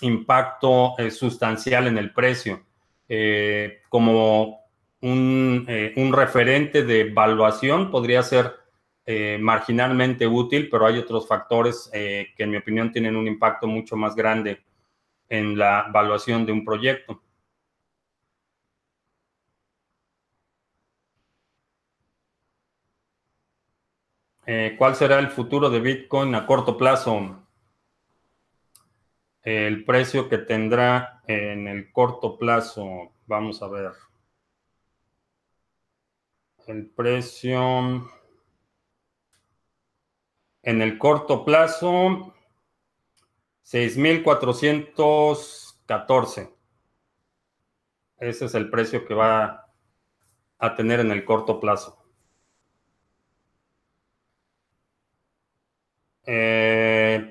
[0.03, 2.64] eh, impacto sustancial en el precio.
[3.88, 4.61] como
[5.03, 5.66] un,
[6.12, 8.55] referente de evaluación podría ser
[9.40, 14.14] marginalmente útil, pero hay otros factores que en mi opinión tienen un impacto mucho más
[14.14, 14.62] grande
[15.28, 17.20] en la evaluación de un proyecto.
[24.78, 27.40] ¿Cuál será el futuro de Bitcoin a corto plazo?
[29.51, 33.90] El precio que tendrá en el corto plazo, vamos a ver.
[36.68, 38.09] El precio
[40.62, 42.32] en el corto plazo,
[43.62, 46.55] 6,414.
[48.18, 49.68] Ese es el precio que va
[50.59, 51.98] a tener en el corto plazo.
[56.24, 57.30] Eh,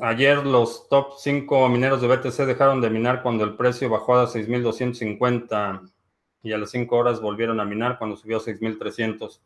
[0.00, 4.26] Ayer los top 5 mineros de BTC dejaron de minar cuando el precio bajó a
[4.26, 5.90] 6.250
[6.42, 9.40] y a las 5 horas volvieron a minar cuando subió a 6.300.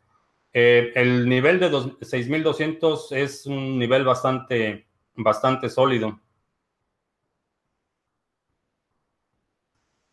[0.53, 6.17] Eh, el nivel de 6.200 es un nivel bastante, bastante sólido.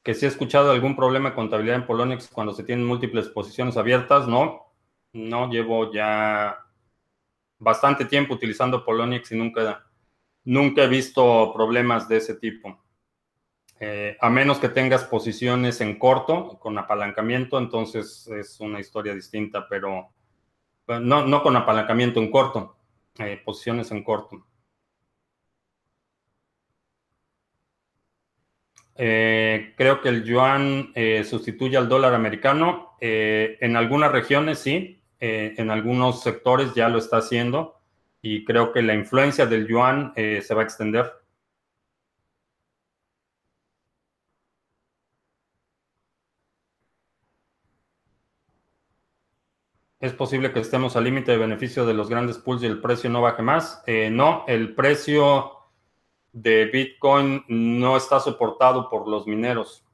[0.03, 3.77] Que si he escuchado algún problema de contabilidad en Poloniex cuando se tienen múltiples posiciones
[3.77, 4.73] abiertas, no.
[5.13, 6.59] No llevo ya
[7.61, 9.87] bastante tiempo utilizando Poloniex y nunca
[10.45, 12.83] Nunca he visto problemas de ese tipo.
[13.85, 19.67] Eh, a menos que tengas posiciones en corto, con apalancamiento, entonces es una historia distinta,
[19.69, 20.13] pero
[20.87, 22.77] no, no con apalancamiento en corto,
[23.19, 24.47] eh, posiciones en corto.
[28.95, 30.93] Eh, creo que el yuan
[31.25, 32.97] sustituye al dólar americano.
[33.01, 37.82] en algunas regiones sí, en algunos sectores ya lo está haciendo
[38.23, 41.13] y creo que la influencia del yuan eh, se va a extender.
[50.01, 53.11] ¿Es posible que estemos al límite de beneficio de los grandes pools y el precio
[53.11, 53.83] no baje más?
[53.87, 55.53] Eh, no, el precio
[56.33, 59.85] de Bitcoin no está soportado por los mineros.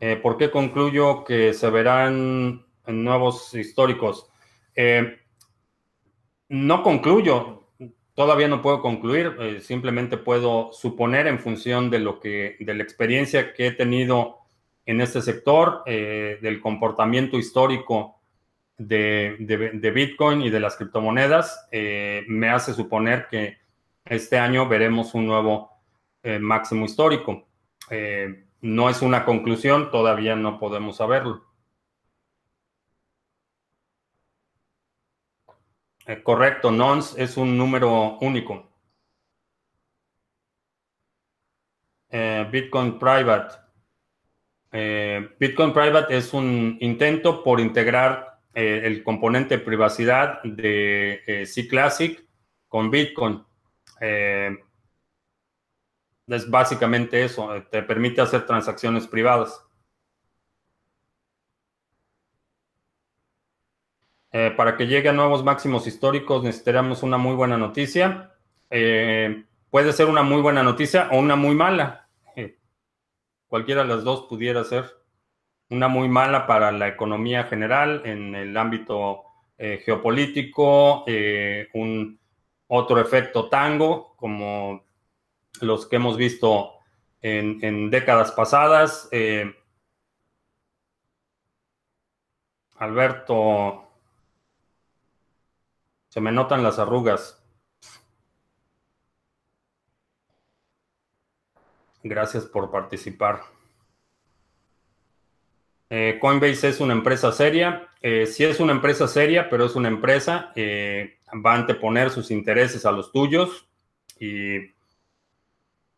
[0.00, 4.30] Eh, ¿Por qué concluyo que se verán nuevos históricos?
[6.48, 7.68] No concluyo,
[8.14, 12.82] todavía no puedo concluir, eh, simplemente puedo suponer en función de lo que, de la
[12.82, 14.38] experiencia que he tenido
[14.86, 18.18] en este sector, eh, del comportamiento histórico
[18.78, 23.58] de, Bitcoin y de las criptomonedas, eh, me hace suponer que
[24.06, 25.70] este año veremos un nuevo
[26.40, 27.46] máximo histórico.
[28.60, 31.47] no es una conclusión, todavía no podemos saberlo.
[36.08, 38.66] Eh, correcto, nonce es un número único.
[42.08, 43.56] Eh, Bitcoin Private.
[44.72, 52.26] Eh, Bitcoin Private es un intento por integrar el componente privacidad de C Classic
[52.66, 53.44] con Bitcoin.
[56.26, 59.67] es básicamente eso, te permite hacer transacciones privadas.
[64.30, 68.32] Eh, para que llegue a nuevos máximos históricos necesitaríamos una muy buena noticia.
[68.70, 72.08] Eh, puede ser una muy buena noticia o una muy mala.
[72.36, 72.58] Eh,
[73.46, 74.84] cualquiera de las dos pudiera ser.
[75.70, 79.24] Una muy mala para la economía general en el ámbito
[79.58, 81.04] geopolítico,
[81.74, 82.18] un
[82.68, 84.84] otro efecto tango como
[85.60, 86.74] los que hemos visto
[87.20, 89.10] en décadas pasadas.
[92.76, 93.87] Alberto
[96.08, 97.42] se me notan las arrugas.
[102.02, 103.42] Gracias por participar.
[105.90, 107.88] Eh, Coinbase es una empresa seria.
[108.00, 110.52] Eh, sí es una empresa seria, pero es una empresa.
[110.54, 113.68] Eh, va a anteponer sus intereses a los tuyos
[114.18, 114.74] y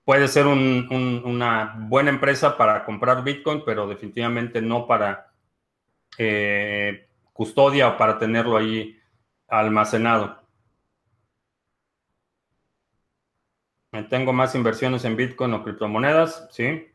[0.04, 5.26] puede ser una buena empresa para comprar Bitcoin, pero definitivamente no para
[7.32, 8.99] custodia o para tenerlo ahí
[9.50, 10.40] almacenado.
[14.08, 16.86] Tengo más inversiones en Bitcoin o criptomonedas, sí.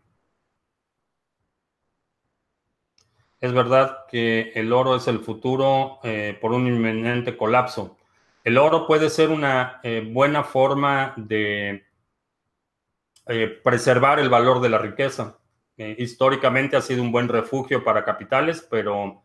[3.42, 7.98] Es verdad que el oro es el futuro eh, por un inminente colapso.
[8.44, 11.86] El oro puede ser una eh, buena forma de
[13.28, 15.40] eh, preservar el valor de la riqueza.
[15.78, 19.24] históricamente ha sido un buen refugio para capitales, pero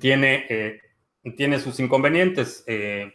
[0.00, 0.80] tiene, eh,
[1.36, 2.64] tiene sus inconvenientes.
[2.66, 3.12] Eh,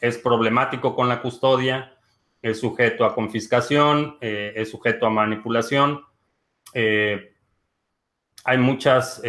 [0.00, 1.96] es problemático con la custodia,
[2.40, 6.04] es sujeto a confiscación, eh, es sujeto a manipulación.
[8.44, 9.20] hay muchas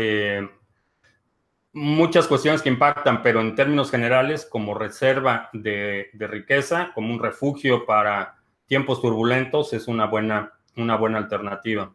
[1.73, 7.85] muchas cuestiones que impactan, pero en términos generales, como reserva de, riqueza, como un refugio
[7.85, 8.35] para
[8.67, 11.91] tiempos turbulentos, es una buena, una buena alternativa.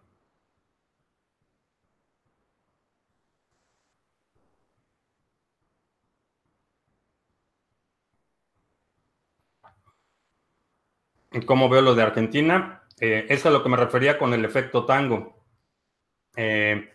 [11.47, 12.83] ¿Cómo veo lo de Argentina?
[13.01, 15.45] Eh, eso es a lo que me refería con el efecto tango.
[16.37, 16.91] Eh,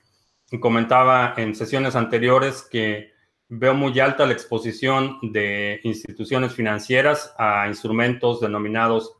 [0.59, 3.11] comentaba en sesiones anteriores que
[3.49, 9.17] veo muy alta la exposición de instituciones financieras a instrumentos denominados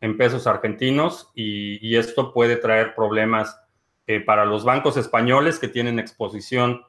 [0.00, 3.58] en pesos argentinos y, esto puede traer problemas
[4.06, 6.82] eh, para los bancos españoles que tienen exposición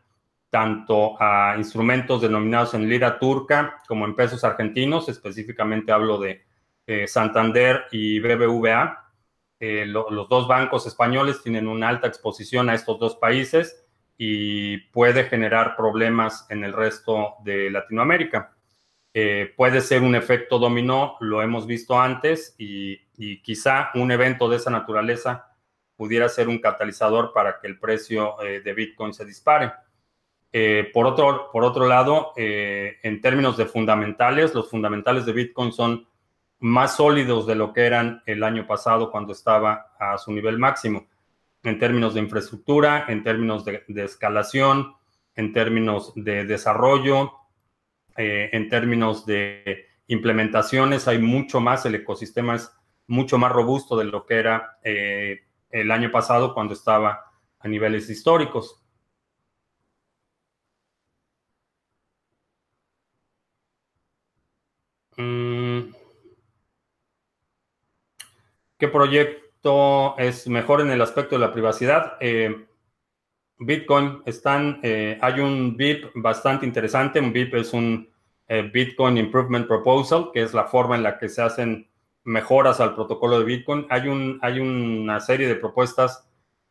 [0.50, 6.44] tanto a instrumentos denominados en lira turca como en pesos argentinos, específicamente hablo de
[6.88, 9.14] eh, Santander y BBVA.
[9.60, 13.86] Eh, los dos bancos españoles tienen una alta exposición a estos dos países
[14.18, 18.56] y puede generar problemas en el resto de Latinoamérica.
[19.14, 23.00] Eh, puede ser un efecto dominó, lo hemos visto antes, y,
[23.44, 25.54] quizá un evento de esa naturaleza
[25.96, 29.72] pudiera ser un catalizador para que el precio de Bitcoin se dispare.
[30.92, 36.08] por, otro, por otro lado, en términos de fundamentales, los fundamentales de Bitcoin son
[36.62, 41.08] más sólidos de lo que eran el año pasado cuando estaba a su nivel máximo,
[41.64, 44.96] en términos de infraestructura, en términos de, escalación,
[45.36, 47.34] en términos de desarrollo,
[48.16, 52.72] eh, en términos de implementaciones, hay mucho más, el ecosistema es
[53.08, 55.42] mucho más robusto de lo que era eh,
[55.72, 57.26] el año pasado cuando estaba
[57.60, 58.84] a niveles históricos.
[65.18, 65.51] Mm.
[68.82, 72.18] ¿Qué proyecto es mejor en el aspecto de la privacidad?
[72.20, 72.66] Eh,
[73.60, 77.20] Bitcoin están, eh, hay un BIP bastante interesante.
[77.20, 78.10] Un BIP es un
[78.48, 81.92] eh, Bitcoin Improvement Proposal, que es la forma en la que se hacen
[82.24, 83.86] mejoras al protocolo de Bitcoin.
[83.92, 86.28] Hay, un, hay una serie de propuestas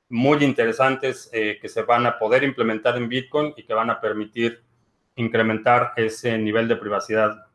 [0.09, 4.65] muy interesantes que se van a poder implementar en Bitcoin y que van a permitir
[5.15, 7.50] incrementar ese nivel de privacidad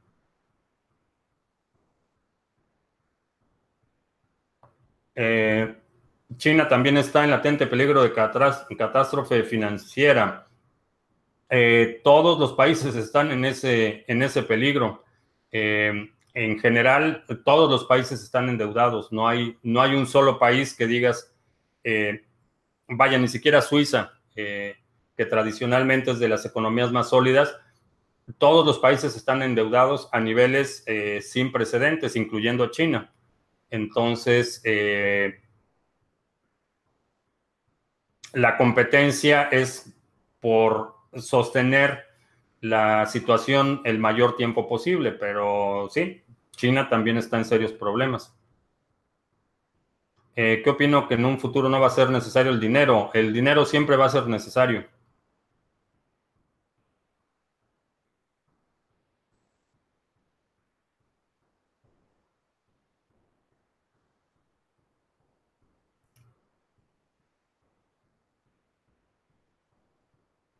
[5.15, 5.73] Eh,
[6.37, 10.47] China también está en latente peligro de catástrofe financiera.
[11.49, 15.03] Eh, todos los países están en ese, en ese peligro.
[15.51, 19.11] Eh, en general, todos los países están endeudados.
[19.11, 21.33] No hay, no hay un solo país que digas,
[22.89, 24.75] vaya, ni siquiera Suiza, que
[25.29, 27.55] tradicionalmente es de las economías más sólidas.
[28.37, 30.83] Todos los países están endeudados a niveles
[31.21, 33.14] sin precedentes, incluyendo China.
[33.69, 35.35] Entonces, eh,
[38.33, 39.93] la competencia es
[40.39, 42.03] por sostener
[42.61, 48.35] la situación el mayor tiempo posible, pero sí, China también está en serios problemas.
[50.35, 53.09] Eh, ¿Qué opino que en un futuro no va a ser necesario el dinero?
[53.13, 54.85] El dinero siempre va a ser necesario.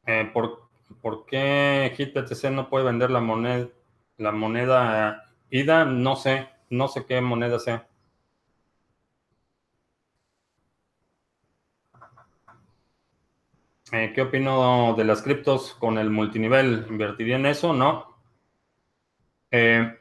[0.08, 0.68] Eh, ¿por,
[1.02, 3.70] ¿por, qué HitBTC no puede vender la moneda,
[4.18, 5.86] la moneda IDA?
[5.86, 7.88] No sé, no sé qué moneda sea.
[13.94, 16.86] Eh, ¿Qué opino de las criptos con el multinivel?
[16.90, 17.72] ¿Invertiría en eso?
[17.72, 18.18] No.
[19.52, 19.98] Eh,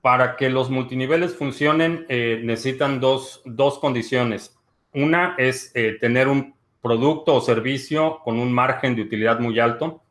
[0.00, 4.56] para que los multiniveles funcionen, necesitan dos, dos, condiciones.
[4.92, 6.54] Una es tener un
[6.84, 10.02] producto o servicio con un margen de utilidad muy alto.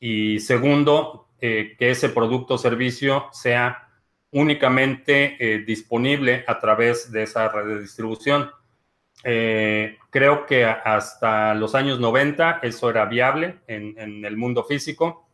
[0.00, 3.86] Y segundo, eh, que ese producto o servicio sea
[4.30, 8.50] únicamente eh, disponible a través de esa red de distribución.
[9.24, 15.28] Eh, creo que hasta los años 90 eso era viable en, el mundo físico.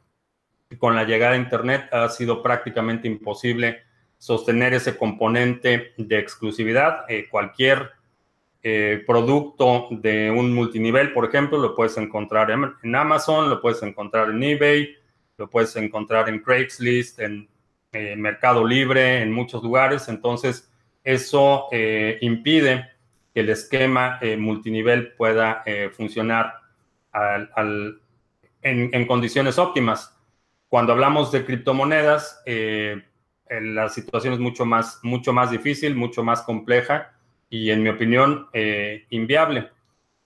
[0.78, 3.84] Con la llegada de Internet ha sido prácticamente imposible
[4.18, 7.04] sostener ese componente de exclusividad.
[7.30, 7.95] cualquier
[8.68, 14.30] eh, producto de un multinivel, por ejemplo, lo puedes encontrar en Amazon, lo puedes encontrar
[14.30, 14.92] en eBay,
[15.36, 17.48] lo puedes encontrar en Craigslist, en
[17.92, 20.08] eh, Mercado Libre, en muchos lugares.
[20.08, 20.68] Entonces,
[21.04, 22.88] eso eh, impide
[23.32, 25.62] que el esquema multinivel pueda
[25.92, 26.54] funcionar
[28.62, 30.12] en, condiciones óptimas.
[30.68, 32.42] Cuando hablamos de criptomonedas,
[33.48, 37.12] la situación es mucho más, mucho más difícil, mucho más compleja
[37.62, 39.70] y en mi opinión eh, inviable.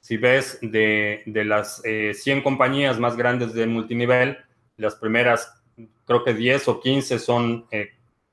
[0.01, 4.39] Si ves de, las 100 compañías más grandes de multinivel,
[4.79, 5.63] las primeras,
[6.07, 7.67] creo que 10 o 15 son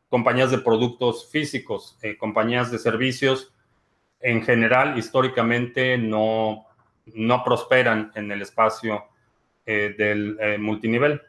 [0.07, 3.53] compañías de productos físicos, compañías de servicios
[4.19, 6.65] en general, históricamente no,
[7.13, 9.05] no prosperan en el espacio
[9.65, 11.21] eh, del eh, multinivel.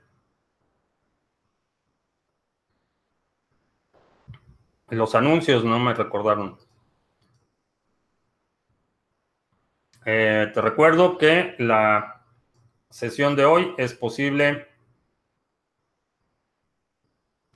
[4.90, 6.56] Los anuncios no me recordaron.
[10.10, 12.22] Eh, te recuerdo que la
[12.88, 14.66] sesión de hoy es posible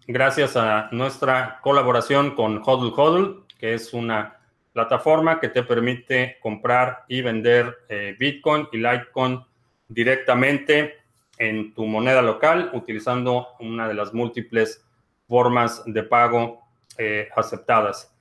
[0.06, 4.36] gracias a nuestra colaboración con Hodl Hodl, que es una
[4.74, 9.42] plataforma que te permite comprar y vender eh, Bitcoin y Litecoin
[9.88, 10.96] directamente
[11.38, 14.84] en tu moneda local utilizando una de las múltiples
[15.26, 16.60] formas de pago
[16.98, 18.14] eh, aceptadas.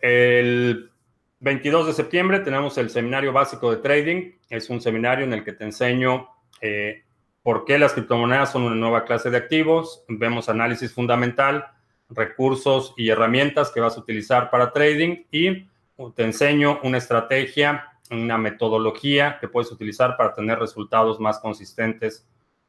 [0.00, 0.91] El
[1.42, 4.30] 22 de septiembre tenemos el seminario básico de trading.
[4.48, 6.28] Es un seminario en el que te enseño
[6.60, 7.02] eh,
[7.42, 10.04] por qué las criptomonedas son una nueva clase de activos.
[10.06, 11.66] Vemos análisis fundamental,
[12.08, 15.66] recursos y herramientas que vas a utilizar para trading y
[16.14, 22.24] te enseño una estrategia, una metodología que puedes utilizar para tener resultados más consistentes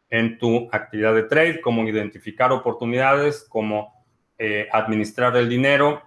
[0.09, 4.03] en tu actividad de trade, cómo identificar oportunidades, cómo
[4.39, 6.01] eh, administrar el dinero,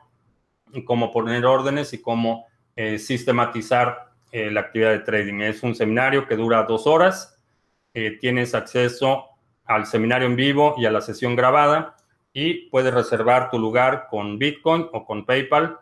[0.84, 2.46] cómo poner órdenes y cómo
[2.76, 5.40] eh, sistematizar eh, la actividad de trading.
[5.40, 7.32] Es un seminario que dura dos horas.
[8.20, 9.24] tienes acceso
[9.64, 11.96] al seminario en vivo y a la sesión grabada
[12.34, 15.78] y puedes reservar tu lugar con Bitcoin o con PayPal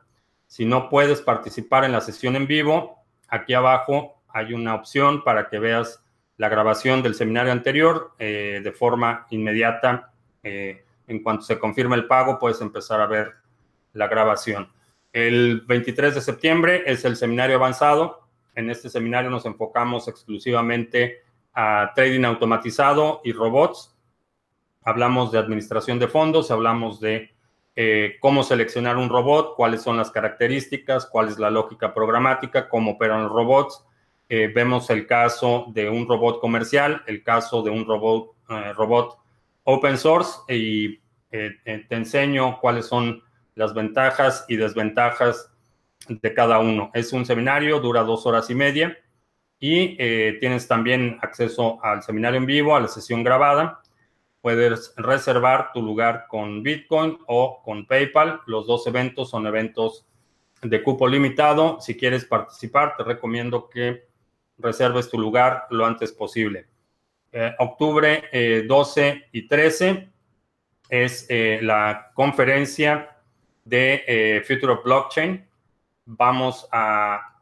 [0.55, 5.49] si no puedes participar en la sesión en vivo, aquí abajo hay una opción para
[5.49, 6.01] que veas
[6.37, 10.13] la grabación del seminario anterior eh, de forma inmediata.
[10.45, 13.33] Eh, en cuanto se confirme el pago, puedes empezar a ver
[13.95, 14.71] la grabación.
[15.15, 18.27] El 23 de septiembre es el seminario avanzado.
[18.57, 23.97] En este seminario nos enfocamos exclusivamente a trading automatizado y robots.
[24.83, 27.31] Hablamos de administración de fondos, hablamos de
[27.77, 32.93] eh, cómo seleccionar un robot, cuáles son las características, cuál es la lógica programática, cómo
[32.93, 33.85] operan los robots.
[34.29, 39.17] Eh, vemos el caso de un robot comercial, el caso de un robot, eh, robot
[39.63, 40.99] open source y
[41.31, 43.24] te enseño cuáles son
[43.55, 45.53] las ventajas y desventajas
[46.09, 46.91] de cada uno.
[46.95, 48.99] Es un seminario, dura dos horas y media
[49.59, 49.97] y
[50.41, 53.81] tienes también acceso al seminario en vivo, a la sesión grabada
[54.45, 58.43] Puedes reservar tu lugar con Bitcoin o con PayPal.
[58.45, 60.05] Los dos eventos son eventos
[60.61, 61.81] de cupo limitado.
[61.81, 64.07] Si quieres participar, te recomiendo que
[64.59, 66.67] reserves tu lugar lo antes posible.
[67.33, 70.11] Eh, octubre 12 eh, y 13
[70.91, 73.14] es eh, la conferencia
[73.65, 75.47] de Future of Blockchain.
[76.07, 77.35] Vamos a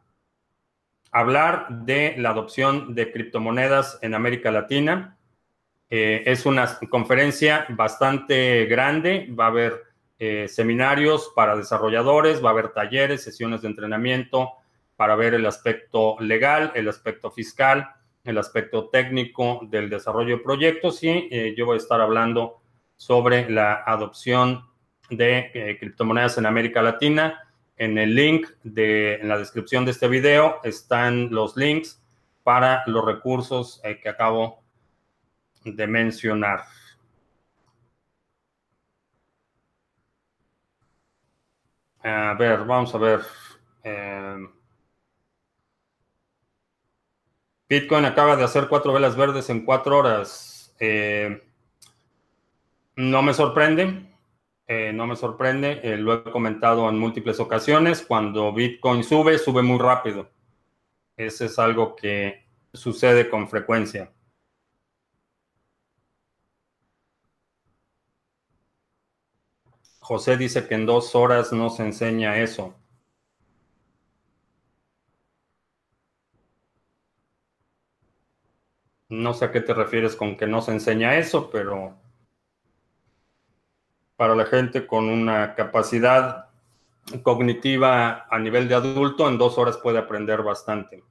[1.13, 5.19] hablar de la adopción de criptomonedas en América Latina.
[5.91, 9.83] Eh, es una conferencia bastante grande, va a haber
[10.19, 14.53] eh, seminarios para desarrolladores, va a haber talleres, sesiones de entrenamiento
[14.97, 17.91] para ver el aspecto legal, el aspecto fiscal,
[18.25, 22.63] el aspecto técnico del desarrollo de proyectos y eh, yo voy a estar hablando
[22.97, 24.65] sobre la adopción
[25.17, 27.49] de criptomonedas en América Latina.
[27.77, 32.01] En el link de, en la descripción de este video están los links
[32.43, 34.63] para los recursos que acabo
[35.65, 36.65] de mencionar.
[42.05, 43.21] A ver, vamos a ver.
[43.85, 44.49] Eh,
[47.69, 50.75] Bitcoin acaba de hacer cuatro velas verdes en cuatro horas.
[50.81, 51.43] Eh,
[52.97, 54.12] no me sorprende.
[54.67, 55.81] Eh, no me sorprende.
[55.99, 58.05] lo he comentado en múltiples ocasiones.
[58.07, 60.31] Cuando Bitcoin sube, sube muy rápido.
[61.17, 64.13] Ese es algo que sucede con frecuencia.
[70.01, 72.75] José dice que en dos horas no se enseña eso.
[79.11, 82.02] No sé a qué te refieres con que no se enseña eso, pero
[84.23, 86.47] para la gente con una capacidad
[87.25, 91.03] cognitiva a nivel de adulto, en dos horas puede aprender bastante.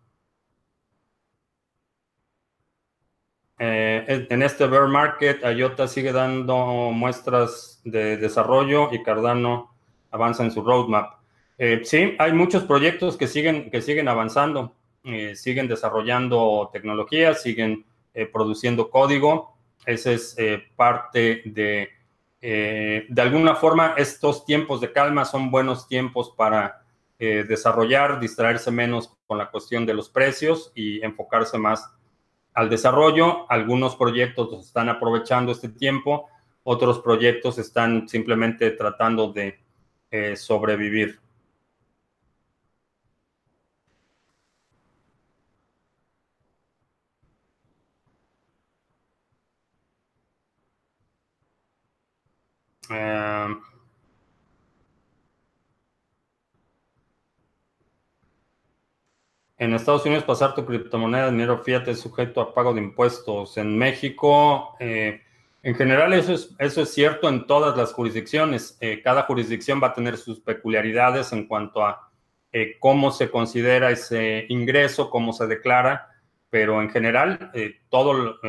[3.59, 6.55] Eh, en este bear market, IOTA sigue dando
[6.93, 9.75] muestras de desarrollo y Cardano
[10.09, 11.15] avanza en su roadmap.
[11.57, 17.85] Eh, sí, hay muchos proyectos que siguen, que siguen avanzando, eh, siguen desarrollando tecnología, siguen
[18.31, 19.57] produciendo código.
[19.85, 20.37] Ese es
[20.77, 21.89] parte de,
[22.41, 26.83] de alguna forma, estos tiempos de calma son buenos tiempos para
[27.19, 31.87] desarrollar, distraerse menos con la cuestión de los precios y enfocarse más
[32.53, 33.49] al desarrollo.
[33.49, 36.27] Algunos proyectos están aprovechando este tiempo,
[36.63, 39.59] otros proyectos están simplemente tratando de
[40.35, 41.19] sobrevivir.
[52.91, 53.55] Eh,
[59.57, 63.57] en Estados Unidos, pasar tu criptomoneda dinero fiat es sujeto a pago de impuestos.
[63.57, 65.21] En México, eh,
[65.63, 68.77] en general, eso es, eso es cierto en todas las jurisdicciones.
[68.81, 72.07] Eh, cada jurisdicción va a tener sus peculiaridades en cuanto a
[72.81, 76.09] cómo se considera ese ingreso, cómo se declara,
[76.49, 77.49] pero en general,
[77.87, 78.41] todo,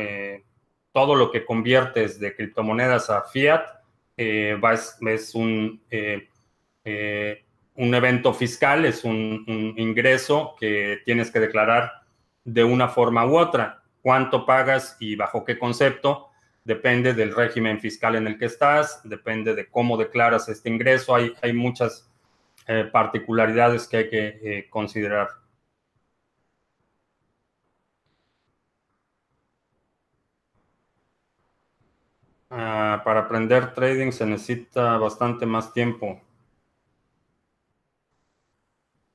[0.91, 3.63] todo lo que conviertes de criptomonedas a fiat
[4.17, 4.59] eh,
[5.07, 6.27] es un, eh,
[6.83, 7.43] eh,
[7.75, 11.91] un evento fiscal, es un, ingreso que tienes que declarar
[12.43, 13.83] de una forma u otra.
[14.01, 16.29] Cuánto pagas y bajo qué concepto
[16.65, 21.15] depende del régimen fiscal en el que estás, depende de cómo declaras este ingreso.
[21.15, 22.09] Hay, hay muchas
[22.93, 25.27] particularidades que hay que considerar.
[32.57, 36.21] Ah, para aprender trading se necesita bastante más tiempo.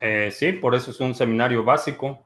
[0.01, 2.25] Eh, sí, por eso es un seminario básico.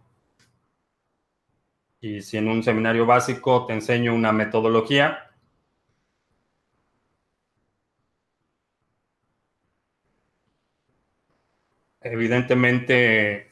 [2.03, 5.31] Y si en un seminario básico te enseño una metodología,
[12.03, 13.49] evidentemente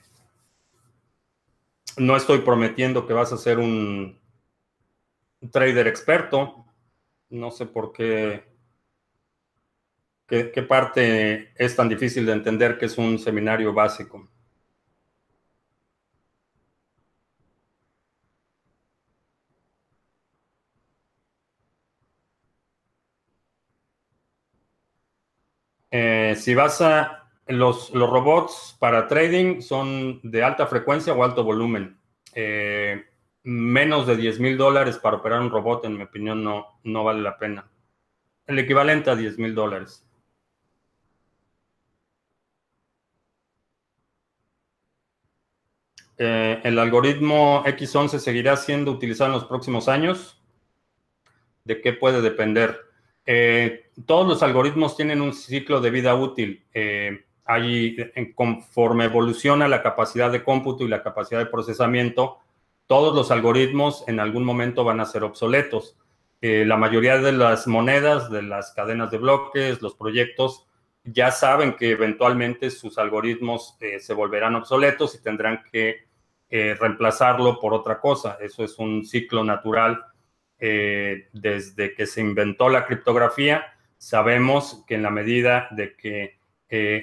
[1.99, 4.19] no estoy prometiendo que vas a ser un
[5.53, 6.65] trader experto,
[7.31, 8.45] no sé por qué,
[10.27, 14.29] qué, parte es tan difícil de entender que es un seminario básico.
[25.91, 31.43] Eh, si vas a los, los, robots para trading son de alta frecuencia o alto
[31.43, 31.99] volumen.
[32.35, 33.10] Eh,
[33.43, 37.21] menos de 10 mil dólares para operar un robot, en mi opinión, no, no vale
[37.23, 37.71] la pena.
[38.47, 40.07] El equivalente a 10 mil dólares.
[46.23, 50.39] Eh, el algoritmo X11 seguirá siendo utilizado en los próximos años.
[51.65, 52.79] ¿De qué puede depender?
[53.25, 56.67] Eh, todos los algoritmos tienen un ciclo de vida útil.
[56.75, 57.25] Eh,
[58.35, 62.39] conforme evoluciona la capacidad de cómputo y la capacidad de procesamiento,
[62.91, 65.97] todos los algoritmos en algún momento van a ser obsoletos.
[66.41, 70.67] Eh, la mayoría de las monedas, de las cadenas de bloques, los proyectos,
[71.05, 76.09] ya saben que eventualmente sus algoritmos eh, se volverán obsoletos y tendrán que
[76.51, 78.39] eh, reemplazarlo por otra cosa.
[78.41, 80.07] Eso es un ciclo natural.
[80.59, 86.41] desde que se inventó la criptografía, sabemos que en la medida de que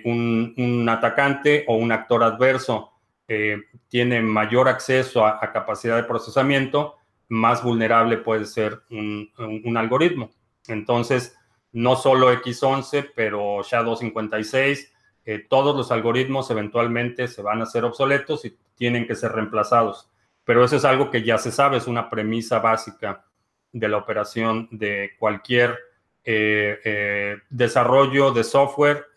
[0.04, 2.97] un atacante o un actor adverso
[3.30, 6.96] eh, tiene mayor acceso a, capacidad de procesamiento,
[7.28, 9.30] más vulnerable puede ser un,
[9.76, 10.32] algoritmo.
[10.68, 11.38] Entonces,
[11.74, 14.90] no solo X11, pero SHA-256,
[15.26, 20.10] eh, todos los algoritmos eventualmente se van a hacer obsoletos y tienen que ser reemplazados.
[20.46, 23.26] Pero eso es algo que ya se sabe, es una premisa básica
[23.74, 25.78] de la operación de cualquier
[26.24, 29.08] eh, desarrollo de software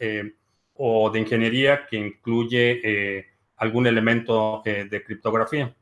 [0.74, 3.29] o de ingeniería que incluye
[3.60, 5.74] algún elemento eh, de criptografía.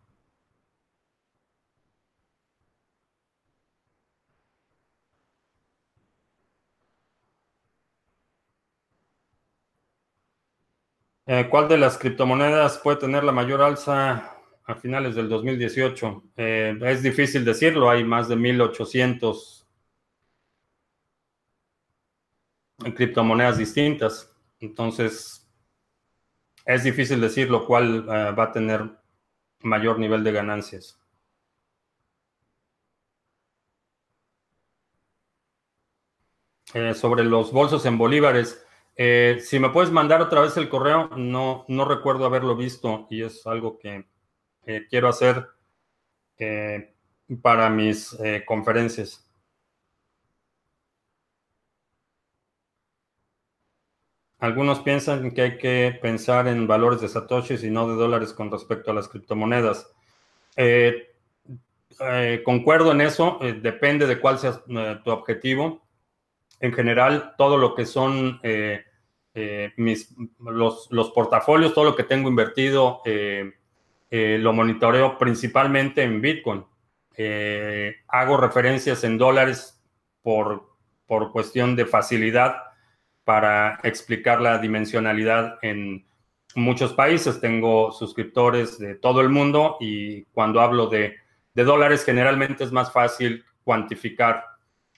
[11.26, 16.24] Eh, ¿Cuál de las criptomonedas puede tener la mayor alza a finales del 2018?
[16.37, 19.66] Eh, es difícil decirlo, hay más de 1.800
[22.97, 24.35] criptomonedas distintas.
[24.59, 25.38] Entonces,
[26.68, 28.84] es difícil decir lo cual eh, va a tener
[29.62, 31.00] mayor nivel de ganancias.
[36.74, 38.62] Eh, sobre los bolsos en bolívares,
[38.96, 43.22] eh, si me puedes mandar otra vez el correo, no, no recuerdo haberlo visto y
[43.22, 44.06] es algo que
[44.90, 45.48] quiero hacer
[47.40, 48.14] para mis
[48.46, 49.28] conferencias.
[54.41, 58.53] Algunos piensan que hay que pensar en valores de satoshis y no de dólares con
[58.53, 59.91] respecto a las criptomonedas.
[60.57, 61.12] Eh,
[61.99, 64.62] eh, concuerdo en eso, eh, depende de cuál sea
[65.03, 65.82] tu objetivo.
[66.61, 68.41] En general, todo lo que son
[69.76, 76.64] mis, los, los, portafolios, todo lo que tengo invertido, lo monitoreo principalmente en Bitcoin.
[78.09, 79.80] hago referencias en dólares
[80.22, 80.68] por,
[81.07, 82.67] por cuestión de facilidad
[83.29, 86.07] para explicar la dimensionalidad en
[86.55, 87.39] muchos países.
[87.43, 91.16] Tengo suscriptores de todo el mundo y cuando hablo de,
[91.53, 94.47] dólares, generalmente es más fácil cuantificar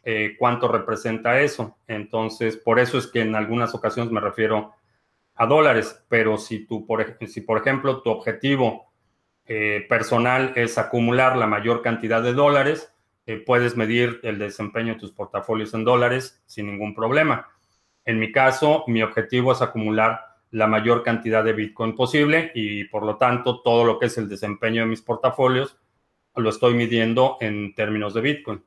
[0.04, 1.76] eh, cuánto representa eso.
[1.88, 4.74] Entonces, por eso es que en algunas ocasiones me refiero
[5.34, 8.92] a dólares, pero si, tú, por, si por ejemplo tu objetivo
[9.44, 12.94] eh, personal es acumular la mayor cantidad de dólares,
[13.26, 17.48] eh, puedes medir el desempeño de tus portafolios en dólares sin ningún problema.
[18.04, 20.20] En mi caso, mi objetivo es acumular
[20.50, 24.28] la mayor cantidad de Bitcoin posible y por lo tanto todo lo que es el
[24.28, 25.78] desempeño de mis portafolios
[26.36, 28.64] lo estoy midiendo en términos de Bitcoin.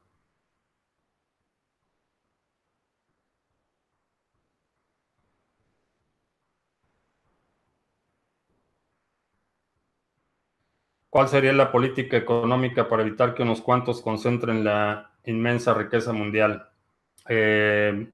[11.09, 16.69] ¿Cuál sería la política económica para evitar que unos cuantos concentren la inmensa riqueza mundial?
[17.29, 18.11] Eh,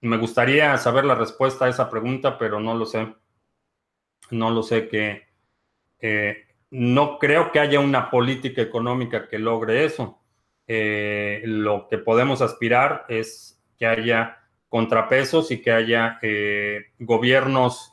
[0.00, 3.14] me gustaría saber la respuesta a esa pregunta, pero no lo sé.
[4.30, 5.26] No lo sé que
[6.00, 10.20] eh, no creo que haya una política económica que logre eso.
[10.66, 14.38] Eh, lo que podemos aspirar es que haya
[14.68, 17.90] contrapesos y que haya eh, gobiernos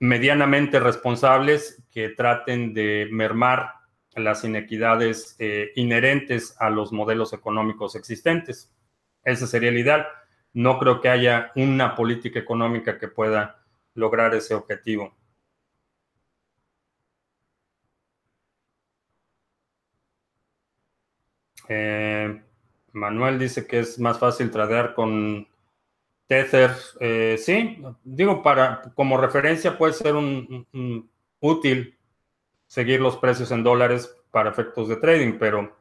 [0.00, 3.74] medianamente responsables que traten de mermar
[4.16, 5.36] las inequidades
[5.76, 8.72] inherentes a los modelos económicos existentes.
[9.22, 10.06] Ese sería el ideal
[10.54, 15.14] no creo que haya una política económica que pueda lograr ese objetivo.
[21.68, 22.42] Eh,
[22.92, 25.46] Manuel dice que es más fácil tradear con
[26.26, 26.72] Tether.
[27.00, 31.98] Eh, sí, digo, para, como referencia puede ser un, útil
[32.66, 35.76] seguir los precios en dólares para efectos de trading, pero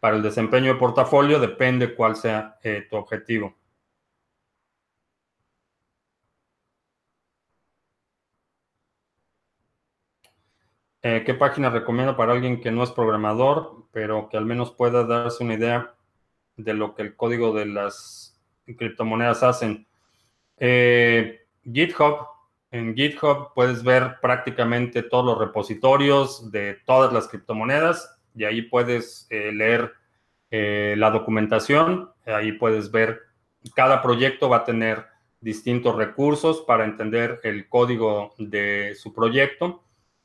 [0.00, 3.54] para el desempeño de portafolio depende cuál sea eh, tu objetivo.
[11.04, 15.04] Eh, ¿Qué página recomiendo para alguien que no es programador, pero que al menos pueda
[15.04, 15.94] darse una idea
[16.56, 19.86] de lo que el código de las criptomonedas hacen?
[20.58, 22.28] Eh, GitHub.
[22.70, 29.26] En GitHub puedes ver prácticamente todos los repositorios de todas las criptomonedas y ahí puedes
[29.30, 29.92] eh, leer
[30.50, 32.10] la documentación.
[32.26, 33.22] Ahí puedes ver,
[33.74, 35.06] cada proyecto va a tener
[35.40, 39.82] distintos recursos para entender el código de su proyecto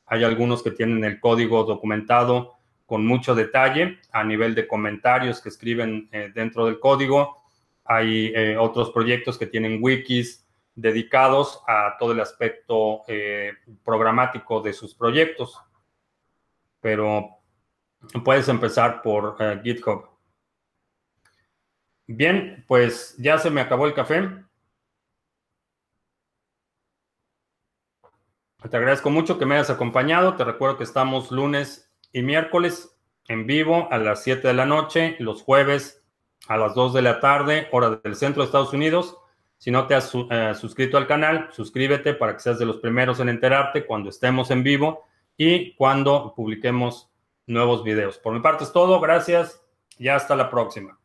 [0.08, 2.54] hay algunos que tienen el código documentado
[2.86, 7.42] con mucho detalle a nivel de comentarios que escriben eh, dentro del código.
[7.84, 13.52] Hay eh, otros proyectos que tienen wikis dedicados a todo el aspecto eh,
[13.84, 15.60] programático de sus proyectos.
[16.80, 17.28] Pero
[18.24, 20.08] puedes empezar por GitHub.
[22.06, 24.47] Bien, pues ya se me acabó el café.
[28.60, 30.34] Te agradezco mucho que me hayas acompañado.
[30.34, 32.98] Te recuerdo que estamos lunes y miércoles
[33.28, 36.02] en vivo a las 7 de la noche, los jueves
[36.48, 39.16] a las 2 de la tarde, hora del centro de Estados Unidos.
[39.58, 43.20] Si no te has eh, suscrito al canal, suscríbete para que seas de los primeros
[43.20, 45.04] en enterarte cuando estemos en vivo
[45.36, 47.10] y cuando publiquemos
[47.46, 48.18] nuevos videos.
[48.18, 49.00] Por mi parte es todo.
[49.00, 49.62] Gracias
[49.98, 50.97] y hasta la próxima.